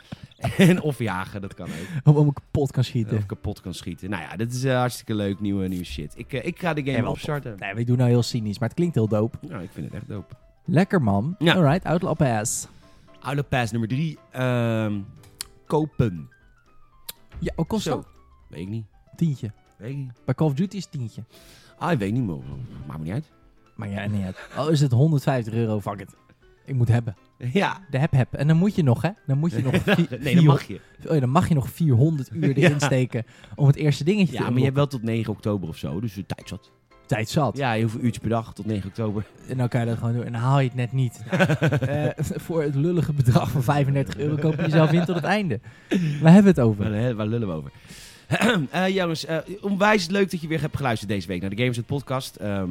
[0.58, 2.02] en of jagen, dat kan ook.
[2.04, 3.18] Om, om ik kapot kan schieten.
[3.18, 4.10] Of kapot kan schieten.
[4.10, 6.14] Nou ja, dat is eh, hartstikke leuk, nieuwe, nieuwe shit.
[6.16, 7.56] Ik, ik ga de game wel opstarten.
[7.60, 9.38] Nee, we doen nou heel cynisch, maar het klinkt heel dope.
[9.48, 10.36] Nou, ik vind het echt dope.
[10.66, 11.36] Lekker man.
[11.40, 11.54] Ja.
[11.54, 12.68] Alright, Outlaw Pass.
[13.22, 14.18] Outlaw Pass nummer 3.
[15.66, 16.30] kopen.
[17.40, 17.90] Ja, wat kost Zo.
[17.96, 18.08] dat?
[18.50, 18.86] Weet ik niet.
[19.16, 19.52] Tientje.
[19.78, 20.12] Weet ik niet.
[20.26, 21.24] Bij Call of Duty is het tientje.
[21.78, 22.38] Ah, ik weet niet, maar
[22.88, 23.32] maakt me niet uit.
[23.76, 24.38] Maar ja, niet uit.
[24.56, 26.16] Al is het 150 euro, fuck it.
[26.66, 27.16] Ik moet hebben.
[27.54, 27.80] Ja.
[27.90, 28.34] De heb heb.
[28.34, 29.10] En dan moet je nog, hè?
[29.28, 29.86] Dan moet je nog...
[30.20, 30.80] nee, dat mag je.
[31.08, 32.80] Oh ja, dan mag je nog 400 uur erin Ja.
[32.80, 35.78] steken om het eerste dingetje Ja, te maar je hebt wel tot 9 oktober of
[35.78, 36.72] zo, dus de tijd zat.
[37.08, 37.58] Tijd zat.
[37.58, 39.26] Ja, heel veel uurtjes per dag tot 9 oktober.
[39.48, 40.26] En dan kan je dat gewoon doen.
[40.26, 41.22] En dan haal je het net niet.
[41.88, 45.60] Eh, voor het lullige bedrag van 35 euro koop je jezelf in tot het einde.
[46.22, 46.92] Waar hebben we het over?
[46.92, 47.72] Waar, waar lullen we over?
[48.72, 51.80] Eh, jongens, eh, onwijs leuk dat je weer hebt geluisterd deze week naar de Games
[51.80, 52.36] Podcast.
[52.36, 52.70] Ehm,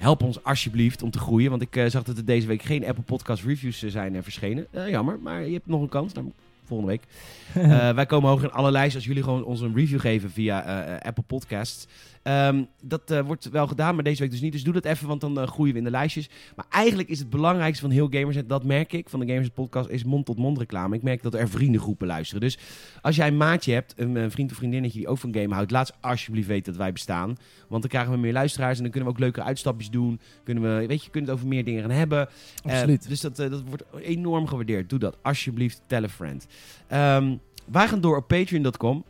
[0.00, 3.02] help ons alsjeblieft om te groeien, want ik zag dat er deze week geen Apple
[3.02, 4.66] Podcast reviews zijn eh, verschenen.
[4.70, 6.12] Eh, jammer, maar je hebt nog een kans.
[6.12, 6.32] Nou,
[6.64, 7.02] volgende week.
[7.54, 10.58] Eh, wij komen hoger in alle lijsten als jullie gewoon ons een review geven via
[11.02, 11.86] Apple Podcasts.
[12.22, 14.52] Ehm, dat eh, wordt wel gedaan, maar deze week dus niet.
[14.52, 16.28] Dus doe dat even, want dan eh, groeien we in de lijstjes.
[16.56, 19.48] Maar eigenlijk is het belangrijkste van heel Gamers, en dat merk ik van de Gamers
[19.48, 20.96] Podcast, is mond-tot-mond reclame.
[20.96, 22.40] Ik merk dat er vriendengroepen luisteren.
[22.40, 22.58] Dus
[23.00, 25.70] als jij een maatje hebt, een, eh, vriend of vriendinnetje die ook van game houdt,
[25.70, 27.36] laat ze alsjeblieft weten dat wij bestaan.
[27.68, 30.20] Want dan krijgen we meer luisteraars en dan kunnen we ook leuke uitstapjes doen.
[30.44, 32.28] Kunnen we, weet je, kunnen het over meer dingen gaan hebben.
[32.64, 33.08] Absoluut.
[33.08, 34.88] dus dat, dat wordt enorm gewaardeerd.
[34.88, 35.82] Doe dat alsjeblieft.
[35.86, 36.46] Tell a friend.
[36.88, 37.36] Ehm,
[37.70, 39.04] wij gaan door op patreon.com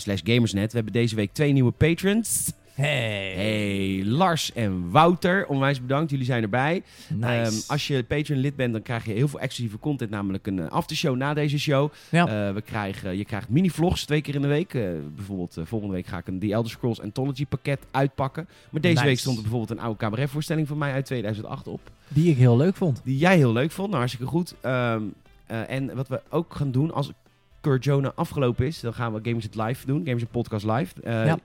[0.00, 0.70] slash gamersnet.
[0.70, 2.52] We hebben deze week twee nieuwe patrons.
[2.74, 3.32] Hey.
[3.34, 5.46] Hey, Lars en Wouter.
[5.46, 6.10] Onwijs bedankt.
[6.10, 6.82] Jullie zijn erbij.
[7.08, 7.26] Nice.
[7.26, 10.10] Ehm, als je Patreon lid bent, dan krijg je heel veel exclusieve content.
[10.10, 11.92] Namelijk een eh, aftershow na deze show.
[12.10, 12.48] Ja.
[12.48, 14.74] Eh, we krijgen, je krijgt mini-vlogs twee keer in de week.
[14.74, 14.82] Eh,
[15.14, 18.48] bijvoorbeeld volgende week ga ik een The Elder Scrolls Anthology pakket uitpakken.
[18.70, 19.06] Maar deze Nice.
[19.06, 21.80] week stond er bijvoorbeeld een oude cabaretvoorstelling van mij uit 2008 op.
[22.08, 23.00] Die ik heel leuk vond.
[23.04, 23.86] Die jij heel leuk vond.
[23.88, 24.54] Nou, hartstikke goed.
[24.60, 25.02] Ehm,
[25.46, 27.12] eh, en wat we ook gaan doen als
[27.60, 30.04] Corjona afgelopen is, dan gaan we Gamers It Live doen.
[30.04, 31.02] Gamers It Podcast Live.
[31.02, 31.38] Eh, Ja.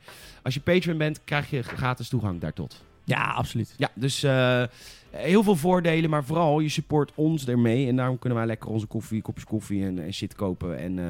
[0.43, 2.83] Als je Patreon bent, krijg je gratis toegang daartot.
[3.03, 3.73] Ja, absoluut.
[3.77, 4.63] Ja, dus eh,
[5.09, 7.87] heel veel voordelen, maar vooral je support ons ermee.
[7.87, 10.77] En daarom kunnen wij lekker onze koffie, kopjes koffie en, en shit kopen.
[10.77, 11.05] En, eh,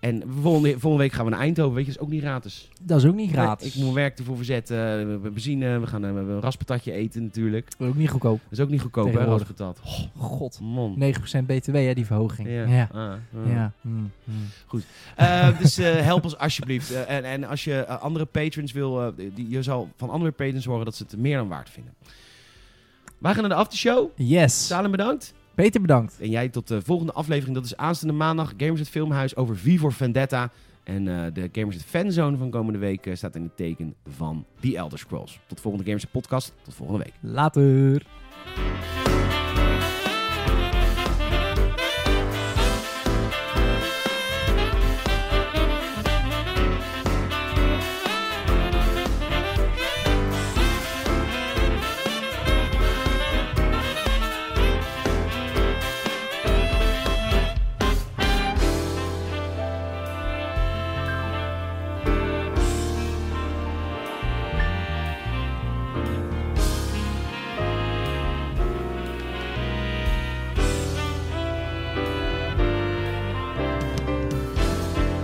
[0.00, 2.68] en volgende, volgende week gaan we naar Eindhoven, weet je, dat is ook niet gratis.
[2.80, 3.66] Dat is ook niet gratis.
[3.66, 7.22] Ik moet mijn werk ervoor verzetten, we hebben benzine, we gaan eh, een raspatatje eten
[7.22, 7.64] natuurlijk.
[7.64, 8.40] Dat is ook niet goedkoop.
[8.42, 9.80] Dat is ook niet goedkoop, hè, raspatat.
[10.16, 10.60] God.
[10.62, 10.96] Man.
[10.98, 12.48] 9% BTW, hè, die verhoging.
[12.48, 12.66] Ja.
[12.66, 12.88] Ja.
[12.92, 13.52] Ah, ah.
[13.52, 13.72] Ja.
[13.80, 14.82] Mm, mm.
[15.16, 17.04] Eh, dus eh, help ons alsjeblieft.
[17.04, 20.94] En, en als je andere patrons wil, die, je zal van andere patrons horen dat
[20.94, 21.94] ze het meer dan waard vinden.
[23.18, 24.10] Wij gaan naar de aftershow.
[24.14, 24.66] Yes.
[24.66, 25.34] Salem bedankt.
[25.60, 26.20] Peter, bedankt.
[26.20, 27.54] En jij tot de volgende aflevering.
[27.54, 28.52] Dat is aanstaande maandag.
[28.56, 30.50] Gamers het Filmhuis over V voor Vendetta.
[30.84, 34.46] En eh, de Gamers het Fanzone van komende week eh, staat in het teken van
[34.60, 35.40] The Elder Scrolls.
[35.46, 36.54] Tot volgende Gamers Podcast.
[36.62, 37.14] Tot volgende week.
[37.20, 38.06] Later.